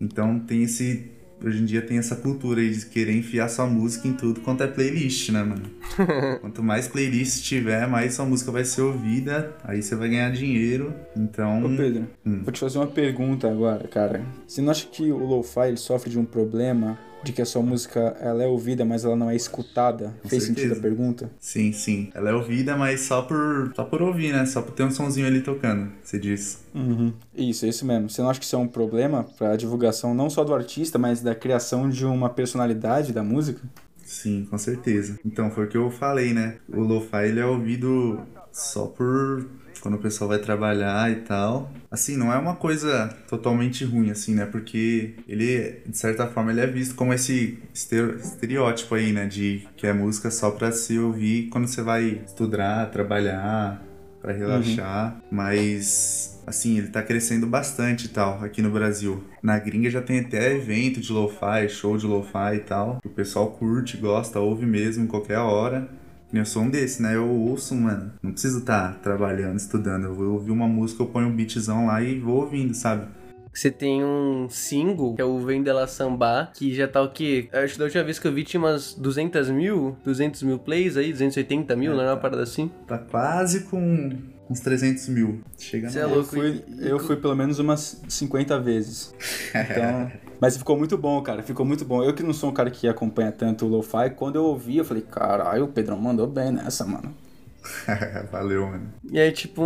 Então 0.00 0.38
tem 0.40 0.62
esse. 0.62 1.10
Hoje 1.42 1.62
em 1.62 1.64
dia 1.64 1.80
tem 1.80 1.96
essa 1.96 2.14
cultura 2.16 2.60
aí 2.60 2.68
de 2.70 2.84
querer 2.84 3.16
enfiar 3.16 3.48
sua 3.48 3.66
música 3.66 4.06
em 4.06 4.12
tudo 4.12 4.40
quanto 4.40 4.62
é 4.62 4.66
playlist, 4.66 5.30
né, 5.30 5.42
mano? 5.42 5.62
Quanto 6.42 6.62
mais 6.62 6.86
playlist 6.86 7.42
tiver, 7.44 7.88
mais 7.88 8.12
sua 8.12 8.26
música 8.26 8.52
vai 8.52 8.62
ser 8.62 8.82
ouvida, 8.82 9.56
aí 9.64 9.82
você 9.82 9.94
vai 9.96 10.10
ganhar 10.10 10.30
dinheiro. 10.32 10.92
Então. 11.16 11.64
Ô 11.64 11.74
Pedro, 11.76 12.06
Hum. 12.26 12.42
vou 12.42 12.52
te 12.52 12.60
fazer 12.60 12.76
uma 12.78 12.86
pergunta 12.88 13.50
agora, 13.50 13.88
cara. 13.88 14.22
Você 14.46 14.60
não 14.60 14.70
acha 14.70 14.86
que 14.86 15.10
o 15.10 15.16
lo-fi 15.24 15.74
sofre 15.78 16.10
de 16.10 16.18
um 16.18 16.26
problema 16.26 16.98
de 17.22 17.32
que 17.32 17.42
a 17.42 17.46
sua 17.46 17.62
música 17.62 18.16
ela 18.20 18.42
é 18.42 18.46
ouvida, 18.46 18.84
mas 18.84 19.04
ela 19.04 19.16
não 19.16 19.30
é 19.30 19.36
escutada? 19.36 20.14
Com 20.22 20.28
Fez 20.28 20.44
certeza. 20.44 20.68
sentido 20.68 20.78
a 20.78 20.82
pergunta? 20.82 21.30
Sim, 21.38 21.72
sim. 21.72 22.10
Ela 22.14 22.30
é 22.30 22.34
ouvida, 22.34 22.76
mas 22.76 23.00
só 23.02 23.22
por, 23.22 23.72
só 23.74 23.84
por 23.84 24.02
ouvir, 24.02 24.32
né? 24.32 24.46
Só 24.46 24.62
por 24.62 24.72
ter 24.72 24.84
um 24.84 24.90
sonzinho 24.90 25.26
ali 25.26 25.40
tocando, 25.42 25.92
você 26.02 26.18
diz. 26.18 26.64
Uhum. 26.74 27.12
Isso, 27.34 27.66
é 27.66 27.68
isso 27.68 27.84
mesmo. 27.84 28.08
Você 28.08 28.22
não 28.22 28.30
acha 28.30 28.40
que 28.40 28.46
isso 28.46 28.56
é 28.56 28.58
um 28.58 28.68
problema 28.68 29.24
pra 29.36 29.56
divulgação 29.56 30.14
não 30.14 30.30
só 30.30 30.44
do 30.44 30.54
artista, 30.54 30.98
mas 30.98 31.20
da 31.20 31.34
criação 31.34 31.88
de 31.88 32.04
uma 32.06 32.30
personalidade 32.30 33.12
da 33.12 33.22
música? 33.22 33.60
Sim, 34.04 34.46
com 34.50 34.58
certeza. 34.58 35.18
Então, 35.24 35.50
foi 35.50 35.66
o 35.66 35.68
que 35.68 35.76
eu 35.76 35.90
falei, 35.90 36.32
né? 36.32 36.56
O 36.68 36.80
lo-fi 36.80 37.26
ele 37.28 37.40
é 37.40 37.46
ouvido 37.46 38.20
só 38.52 38.86
por 38.86 39.46
quando 39.80 39.94
o 39.94 39.98
pessoal 39.98 40.28
vai 40.28 40.38
trabalhar 40.38 41.10
e 41.10 41.16
tal. 41.16 41.72
Assim, 41.90 42.16
não 42.16 42.32
é 42.32 42.36
uma 42.36 42.54
coisa 42.54 43.08
totalmente 43.28 43.84
ruim, 43.84 44.10
assim, 44.10 44.34
né? 44.34 44.46
Porque 44.46 45.14
ele, 45.26 45.82
de 45.86 45.96
certa 45.96 46.26
forma, 46.26 46.50
ele 46.50 46.60
é 46.60 46.66
visto 46.66 46.94
como 46.94 47.12
esse 47.12 47.58
estereótipo 47.74 48.94
aí, 48.94 49.12
né? 49.12 49.26
De 49.26 49.66
que 49.76 49.86
é 49.86 49.92
música 49.92 50.30
só 50.30 50.50
pra 50.50 50.70
se 50.72 50.98
ouvir 50.98 51.48
quando 51.48 51.66
você 51.66 51.82
vai 51.82 52.22
estudar, 52.26 52.90
trabalhar, 52.90 53.82
pra 54.20 54.32
relaxar. 54.32 55.20
Mas, 55.30 56.40
assim, 56.46 56.78
ele 56.78 56.88
tá 56.88 57.02
crescendo 57.02 57.46
bastante 57.46 58.06
e 58.06 58.08
tal 58.08 58.44
aqui 58.44 58.62
no 58.62 58.70
Brasil. 58.70 59.24
Na 59.42 59.58
gringa 59.58 59.90
já 59.90 60.02
tem 60.02 60.20
até 60.20 60.54
evento 60.54 61.00
de 61.00 61.12
lo-fi, 61.12 61.68
show 61.68 61.96
de 61.96 62.06
lo-fi 62.06 62.56
e 62.56 62.60
tal. 62.60 62.98
O 63.04 63.08
pessoal 63.08 63.50
curte, 63.52 63.96
gosta, 63.96 64.38
ouve 64.38 64.66
mesmo 64.66 65.04
em 65.04 65.06
qualquer 65.06 65.38
hora. 65.38 65.88
Eu 66.32 66.44
sou 66.44 66.62
um 66.62 66.70
desse, 66.70 67.02
né? 67.02 67.16
Eu 67.16 67.28
ouço, 67.28 67.74
mano. 67.74 68.12
Não 68.22 68.32
preciso 68.32 68.60
estar 68.60 68.98
trabalhando, 69.00 69.56
estudando. 69.58 70.04
Eu 70.04 70.14
vou 70.14 70.32
ouvir 70.34 70.50
uma 70.52 70.68
música, 70.68 71.02
eu 71.02 71.06
ponho 71.06 71.28
um 71.28 71.34
beatzão 71.34 71.86
lá 71.86 72.00
e 72.02 72.18
vou 72.18 72.36
ouvindo, 72.42 72.72
sabe? 72.74 73.06
Você 73.52 73.68
tem 73.68 74.04
um 74.04 74.46
single, 74.48 75.16
que 75.16 75.20
é 75.20 75.24
o 75.24 75.40
Vendela 75.40 75.84
Samba, 75.88 76.50
que 76.54 76.72
já 76.72 76.86
tá 76.86 77.02
o 77.02 77.10
quê? 77.10 77.48
Acho 77.52 77.72
que 77.72 77.78
da 77.80 77.86
última 77.86 78.04
vez 78.04 78.18
que 78.20 78.28
eu 78.28 78.32
vi 78.32 78.44
tinha 78.44 78.60
umas 78.60 78.94
200 78.94 79.50
mil, 79.50 79.96
200 80.04 80.44
mil 80.44 80.58
plays 80.60 80.96
aí, 80.96 81.10
280 81.10 81.74
mil, 81.74 81.90
É, 81.90 81.94
não 81.96 82.00
era 82.02 82.10
uma 82.10 82.16
tá. 82.16 82.22
parada 82.22 82.44
assim? 82.44 82.70
Tá 82.86 82.96
quase 82.96 83.64
com 83.64 84.12
uns 84.48 84.60
300 84.60 85.08
mil. 85.08 85.40
Chega 85.58 85.90
Cê 85.90 85.98
é 85.98 86.02
na... 86.02 86.08
Eu 86.10 86.14
louco. 86.14 86.30
fui, 86.30 86.62
eu 86.78 86.98
fui 87.00 87.16
pelo 87.16 87.34
menos 87.34 87.58
umas 87.58 88.00
50 88.08 88.60
vezes. 88.60 89.12
Então, 89.52 90.12
mas 90.40 90.56
ficou 90.56 90.76
muito 90.76 90.96
bom, 90.96 91.20
cara. 91.22 91.42
Ficou 91.42 91.66
muito 91.66 91.84
bom. 91.84 92.02
Eu 92.02 92.14
que 92.14 92.22
não 92.22 92.32
sou 92.32 92.50
um 92.50 92.54
cara 92.54 92.70
que 92.70 92.88
acompanha 92.88 93.30
tanto 93.30 93.66
o 93.66 93.68
lo-fi, 93.68 94.10
quando 94.16 94.36
eu 94.36 94.44
ouvi, 94.44 94.78
eu 94.78 94.84
falei, 94.84 95.02
caralho, 95.02 95.64
o 95.64 95.68
Pedrão 95.68 95.98
mandou 95.98 96.26
bem 96.26 96.50
nessa, 96.50 96.84
mano. 96.84 97.14
Valeu, 98.32 98.66
mano. 98.66 98.92
E 99.10 99.20
aí, 99.20 99.30
tipo, 99.32 99.62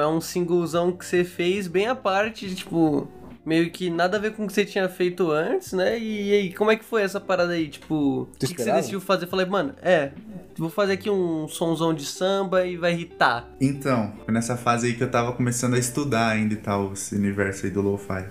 é 0.00 0.06
um 0.06 0.20
singlezão 0.20 0.92
que 0.92 1.04
você 1.04 1.24
fez 1.24 1.68
bem 1.68 1.86
à 1.86 1.94
parte, 1.94 2.54
tipo, 2.54 3.06
meio 3.44 3.70
que 3.70 3.90
nada 3.90 4.16
a 4.16 4.20
ver 4.20 4.32
com 4.32 4.44
o 4.44 4.46
que 4.46 4.52
você 4.52 4.64
tinha 4.64 4.88
feito 4.88 5.30
antes, 5.30 5.72
né? 5.72 5.98
E, 5.98 6.32
aí, 6.32 6.54
como 6.54 6.70
é 6.70 6.76
que 6.76 6.84
foi 6.84 7.02
essa 7.02 7.20
parada 7.20 7.52
aí? 7.52 7.68
Tipo, 7.68 8.22
o 8.22 8.28
que, 8.38 8.54
que 8.54 8.62
você 8.62 8.72
decidiu 8.72 9.00
fazer? 9.00 9.26
Eu 9.26 9.28
falei, 9.28 9.44
mano, 9.44 9.74
é, 9.82 10.12
vou 10.56 10.70
fazer 10.70 10.94
aqui 10.94 11.10
um 11.10 11.46
sonzão 11.48 11.92
de 11.92 12.06
samba 12.06 12.66
e 12.66 12.76
vai 12.76 12.92
irritar. 12.92 13.46
Então, 13.60 14.12
foi 14.24 14.32
nessa 14.32 14.56
fase 14.56 14.86
aí 14.86 14.94
que 14.94 15.02
eu 15.02 15.10
tava 15.10 15.32
começando 15.32 15.74
a 15.74 15.78
estudar 15.78 16.28
ainda 16.28 16.54
e 16.54 16.58
tal, 16.58 16.94
esse 16.94 17.14
universo 17.14 17.66
aí 17.66 17.70
do 17.70 17.82
lo-fi. 17.82 18.24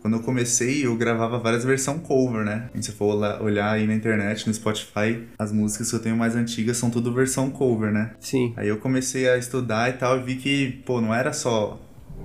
Quando 0.00 0.14
eu 0.14 0.20
comecei, 0.22 0.86
eu 0.86 0.96
gravava 0.96 1.38
várias 1.38 1.64
versões 1.64 2.00
cover, 2.02 2.44
né? 2.44 2.70
Se 2.76 2.82
você 2.84 2.92
for 2.92 3.16
olhar- 3.42 3.72
aí 3.72 3.86
na 3.86 3.94
internet, 3.94 4.46
no 4.46 4.54
Spotify, 4.54 5.24
as 5.38 5.50
músicas 5.52 5.90
que 5.90 5.96
eu 5.96 6.00
tenho 6.00 6.16
mais 6.16 6.36
antigas 6.36 6.76
são 6.76 6.88
tudo 6.90 7.12
versão 7.12 7.50
cover, 7.50 7.92
né? 7.92 8.12
Sim. 8.20 8.52
Aí 8.56 8.68
eu 8.68 8.78
comecei 8.78 9.28
a 9.28 9.36
estudar 9.36 9.90
e 9.90 9.94
tal, 9.94 10.18
e 10.18 10.22
vi 10.22 10.36
que, 10.36 10.82
pô, 10.86 11.00
não 11.00 11.12
era 11.14 11.32
só, 11.32 11.80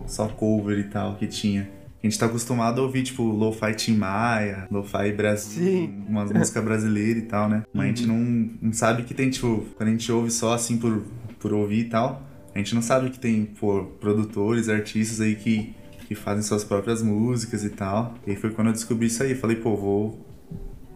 só 0.05 0.27
cover 0.27 0.77
e 0.79 0.83
tal 0.85 1.15
que 1.15 1.25
tinha. 1.27 1.69
A 2.01 2.05
gente 2.05 2.19
tá 2.19 2.25
acostumado 2.25 2.81
a 2.81 2.83
ouvir, 2.83 3.01
tipo, 3.03 3.23
Lo-Fi 3.23 3.73
Tim 3.75 3.95
Maia, 3.95 4.67
Lo-Fi 4.69 5.13
Brasil, 5.13 5.63
Sim. 5.63 6.03
umas 6.07 6.31
músicas 6.31 6.61
brasileiras 6.65 7.23
e 7.23 7.25
tal, 7.25 7.47
né? 7.49 7.63
Mas 7.73 7.85
a 7.85 7.87
gente 7.87 8.05
não, 8.05 8.49
não 8.61 8.73
sabe 8.73 9.03
que 9.03 9.13
tem, 9.13 9.29
tipo, 9.29 9.65
quando 9.77 9.87
a 9.87 9.91
gente 9.91 10.11
ouve 10.11 10.29
só 10.29 10.53
assim 10.53 10.77
por, 10.77 11.01
por 11.39 11.53
ouvir 11.53 11.79
e 11.79 11.89
tal, 11.89 12.21
a 12.53 12.57
gente 12.57 12.75
não 12.75 12.81
sabe 12.81 13.09
que 13.09 13.17
tem, 13.17 13.45
pô, 13.45 13.85
produtores, 14.01 14.67
artistas 14.69 15.21
aí 15.21 15.35
que, 15.35 15.73
que 16.05 16.15
fazem 16.15 16.43
suas 16.43 16.63
próprias 16.63 17.01
músicas 17.01 17.63
e 17.63 17.69
tal. 17.69 18.15
E 18.25 18.31
aí 18.31 18.35
foi 18.35 18.51
quando 18.51 18.67
eu 18.67 18.73
descobri 18.73 19.07
isso 19.07 19.23
aí. 19.23 19.35
Falei, 19.35 19.55
pô, 19.55 19.75
vou, 19.75 20.25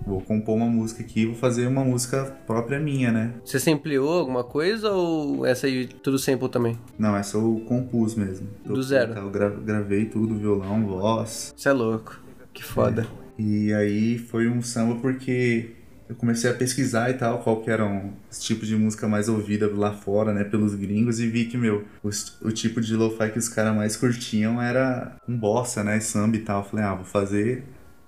vou 0.05 0.21
compor 0.21 0.55
uma 0.55 0.67
música 0.67 1.01
aqui, 1.03 1.25
vou 1.25 1.35
fazer 1.35 1.67
uma 1.67 1.83
música 1.83 2.25
própria 2.45 2.79
minha, 2.79 3.11
né? 3.11 3.33
Você 3.43 3.59
sampleou 3.59 4.19
alguma 4.19 4.43
coisa 4.43 4.91
ou 4.91 5.45
essa 5.45 5.67
aí 5.67 5.87
tudo 5.87 6.17
sample 6.17 6.49
também? 6.49 6.77
Não, 6.97 7.15
essa 7.15 7.37
eu 7.37 7.63
compus 7.67 8.15
mesmo. 8.15 8.47
Do 8.65 8.81
zero? 8.81 9.13
Eu 9.13 9.29
gra 9.29 9.49
gravei 9.49 10.05
tudo, 10.05 10.35
violão, 10.35 10.85
voz. 10.85 11.53
Você 11.55 11.69
é 11.69 11.73
louco. 11.73 12.21
Que 12.53 12.63
foda. 12.63 13.07
É. 13.23 13.27
E 13.41 13.73
aí 13.73 14.17
foi 14.17 14.47
um 14.47 14.61
samba 14.63 14.95
porque 14.95 15.76
eu 16.09 16.15
comecei 16.15 16.49
a 16.49 16.53
pesquisar 16.53 17.09
e 17.09 17.15
tal, 17.15 17.39
qual 17.39 17.61
que 17.61 17.69
eram 17.69 18.13
os 18.31 18.39
tipos 18.39 18.67
de 18.67 18.75
música 18.75 19.07
mais 19.07 19.27
ouvida 19.27 19.69
lá 19.73 19.93
fora, 19.93 20.33
né, 20.33 20.43
pelos 20.43 20.73
gringos, 20.73 21.19
e 21.19 21.27
vi 21.27 21.45
que, 21.45 21.57
meu, 21.57 21.85
o, 22.01 22.09
o 22.41 22.51
tipo 22.51 22.79
de 22.79 22.95
lo-fi 22.95 23.29
que 23.29 23.39
os 23.39 23.49
caras 23.49 23.75
mais 23.75 23.97
curtiam 23.97 24.61
era 24.61 25.17
um 25.27 25.37
bossa, 25.37 25.83
né, 25.83 25.99
samba 25.99 26.37
e 26.37 26.39
tal. 26.39 26.63
Falei, 26.63 26.85
ah, 26.85 26.95
vou 26.95 27.05
fazer, 27.05 27.65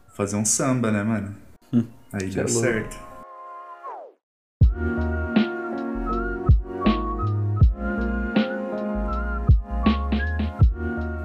vou 0.07 0.15
fazer 0.15 0.37
um 0.37 0.45
samba, 0.45 0.91
né, 0.91 1.03
mano? 1.03 1.35
Hum, 1.73 1.83
Aí 2.13 2.29
deu 2.29 2.45
é 2.45 2.47
certo. 2.47 2.97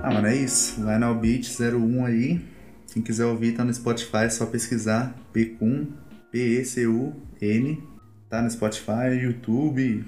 Ah, 0.02 0.10
mano, 0.12 0.26
é 0.26 0.36
isso. 0.36 0.80
Lionel 0.80 1.14
Beach 1.14 1.56
01 1.62 2.04
aí. 2.04 2.54
Quem 2.92 3.02
quiser 3.02 3.24
ouvir, 3.26 3.52
tá 3.52 3.64
no 3.64 3.72
Spotify, 3.74 4.24
é 4.24 4.28
só 4.28 4.46
pesquisar 4.46 5.14
P-Cun, 5.32 5.88
P-E-C-U-N. 6.34 7.88
Tá 8.28 8.42
no 8.42 8.50
Spotify, 8.50 9.14
YouTube, 9.22 10.04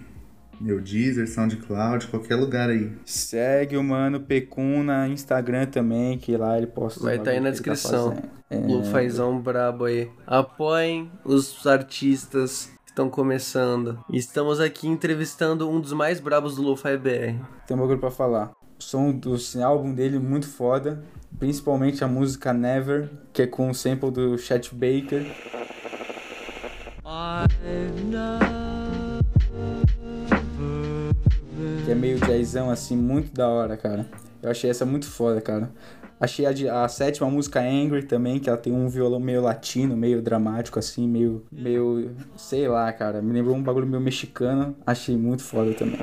meu 0.60 0.80
Deezer, 0.80 1.28
SoundCloud, 1.28 2.08
qualquer 2.08 2.34
lugar 2.34 2.68
aí. 2.68 2.90
Segue 3.04 3.76
o 3.76 3.84
mano 3.84 4.18
Pecun 4.18 4.82
na 4.82 5.06
Instagram 5.06 5.66
também, 5.66 6.18
que 6.18 6.36
lá 6.36 6.58
ele 6.58 6.66
posta. 6.66 7.00
Vai 7.00 7.14
estar 7.14 7.26
tá 7.26 7.30
aí 7.30 7.38
na 7.38 7.50
descrição. 7.50 8.16
Tá 8.16 8.22
é... 8.50 8.58
Lufazão 8.58 9.40
brabo 9.40 9.84
aí. 9.84 10.10
Apoiem 10.26 11.08
os 11.24 11.64
artistas 11.64 12.72
que 12.84 12.90
estão 12.90 13.08
começando. 13.08 13.96
Estamos 14.12 14.58
aqui 14.58 14.88
entrevistando 14.88 15.70
um 15.70 15.80
dos 15.80 15.92
mais 15.92 16.18
brabos 16.18 16.56
do 16.56 16.62
Lo-Fi 16.62 16.96
BR. 16.96 17.44
Tem 17.68 17.76
um 17.76 17.80
bagulho 17.80 18.00
pra 18.00 18.10
falar. 18.10 18.50
O 18.76 18.82
som 18.82 19.12
do 19.12 19.36
álbum 19.62 19.94
dele 19.94 20.18
muito 20.18 20.48
foda. 20.48 21.04
Principalmente 21.38 22.02
a 22.02 22.08
música 22.08 22.52
Never, 22.52 23.10
que 23.32 23.42
é 23.42 23.46
com 23.46 23.70
o 23.70 23.74
sample 23.74 24.10
do 24.10 24.36
Chet 24.36 24.74
Baker. 24.74 25.24
Que 31.84 31.92
é 31.92 31.94
meio 31.94 32.18
jazzão 32.18 32.68
assim, 32.68 32.96
muito 32.96 33.32
da 33.32 33.46
hora, 33.46 33.76
cara. 33.76 34.04
Eu 34.42 34.50
achei 34.50 34.68
essa 34.68 34.84
muito 34.84 35.06
foda, 35.06 35.40
cara. 35.40 35.70
Achei 36.18 36.44
a, 36.44 36.84
a 36.84 36.88
sétima 36.88 37.30
música 37.30 37.60
Angry 37.60 38.02
também, 38.02 38.40
que 38.40 38.48
ela 38.48 38.58
tem 38.58 38.72
um 38.72 38.88
violão 38.88 39.20
meio 39.20 39.40
latino, 39.40 39.96
meio 39.96 40.20
dramático, 40.20 40.80
assim, 40.80 41.06
meio. 41.06 41.44
meio. 41.52 42.10
sei 42.36 42.66
lá, 42.66 42.92
cara. 42.92 43.22
Me 43.22 43.32
lembrou 43.32 43.54
um 43.54 43.62
bagulho 43.62 43.86
meio 43.86 44.02
mexicano. 44.02 44.74
Achei 44.84 45.16
muito 45.16 45.44
foda 45.44 45.72
também. 45.74 46.00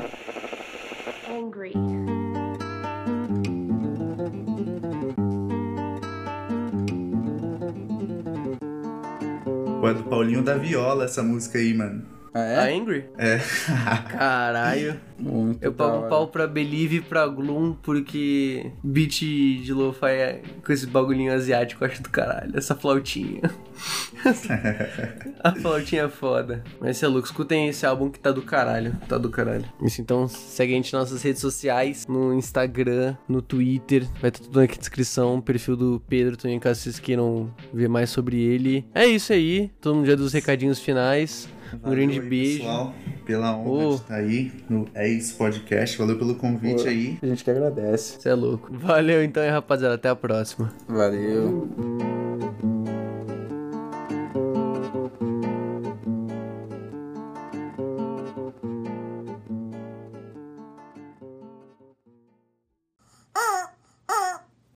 Do 9.94 10.04
Paulinho 10.04 10.44
da 10.44 10.56
Viola 10.56 11.06
essa 11.06 11.22
música 11.22 11.58
aí, 11.58 11.74
mano. 11.74 12.13
Ah, 12.34 12.42
é? 12.42 12.58
A 12.58 12.76
Angry? 12.76 13.06
É. 13.18 13.40
Caralho. 14.10 15.00
Muito 15.20 15.64
Eu 15.64 15.72
pago 15.72 16.06
um 16.06 16.10
pau 16.10 16.28
pra 16.28 16.48
Believe 16.48 16.98
e 16.98 17.02
pra 17.02 17.28
Gloom 17.28 17.74
porque 17.74 18.72
beat 18.84 19.20
de 19.20 19.72
lo-fi 19.72 20.08
é 20.08 20.42
com 20.66 20.74
esse 20.74 20.88
bagulhinho 20.88 21.32
asiático 21.32 21.84
eu 21.84 21.88
acho 21.88 22.02
do 22.02 22.10
caralho. 22.10 22.52
Essa 22.58 22.76
flautinha. 22.76 23.42
a 25.44 25.52
flautinha 25.54 26.04
é 26.04 26.10
foda. 26.10 26.64
Mas 26.82 26.98
você 26.98 27.06
é 27.06 27.08
louco, 27.08 27.28
escutem 27.28 27.70
esse 27.70 27.86
álbum 27.86 28.10
que 28.10 28.20
tá 28.20 28.32
do 28.32 28.42
caralho. 28.42 28.96
Tá 29.08 29.18
do 29.18 29.30
caralho. 29.30 29.66
Isso, 29.82 30.02
então 30.02 30.28
segue 30.28 30.74
a 30.74 30.76
gente 30.76 30.92
nas 30.92 31.04
nossas 31.04 31.22
redes 31.22 31.42
sociais, 31.42 32.08
no 32.08 32.34
Instagram, 32.34 33.16
no 33.30 33.42
Twitter. 33.42 34.08
Vai 34.20 34.30
estar 34.30 34.44
tudo 34.44 34.60
aqui 34.60 34.76
na 34.76 34.80
descrição. 34.80 35.40
Perfil 35.40 35.76
do 35.78 36.02
Pedro 36.08 36.36
também, 36.36 36.60
caso 36.60 36.82
vocês 36.82 37.00
queiram 37.00 37.54
ver 37.72 37.88
mais 37.88 38.10
sobre 38.10 38.42
ele. 38.42 38.86
É 38.94 39.06
isso 39.06 39.32
aí. 39.32 39.72
Todo 39.80 39.96
mundo 39.96 40.08
já 40.08 40.16
dos 40.16 40.34
recadinhos 40.34 40.80
finais. 40.80 41.48
Um 41.84 41.90
grande 41.92 42.20
aí, 42.20 42.30
beijo. 42.30 42.58
Pessoal, 42.60 42.94
pela 43.26 43.56
honra 43.58 43.86
Oh. 43.86 43.90
de 43.90 43.96
estar 43.96 44.16
aí 44.16 44.52
no 44.70 44.86
É 44.94 45.08
Isso 45.08 45.36
Podcast. 45.38 45.98
Valeu 45.98 46.18
pelo 46.18 46.36
convite 46.36 46.84
Pô. 46.84 46.90
aí. 46.90 47.18
A 47.22 47.26
gente 47.28 47.44
que 47.44 47.52
agradece. 47.52 48.20
Você 48.22 48.30
é 48.30 48.34
louco. 48.34 48.70
Valeu 48.72 49.24
então, 49.24 49.44
hein, 49.44 49.50
rapaziada. 49.52 49.96
Até 49.96 50.10
a 50.10 50.16
próxima. 50.16 50.74
Valeu. 50.88 51.70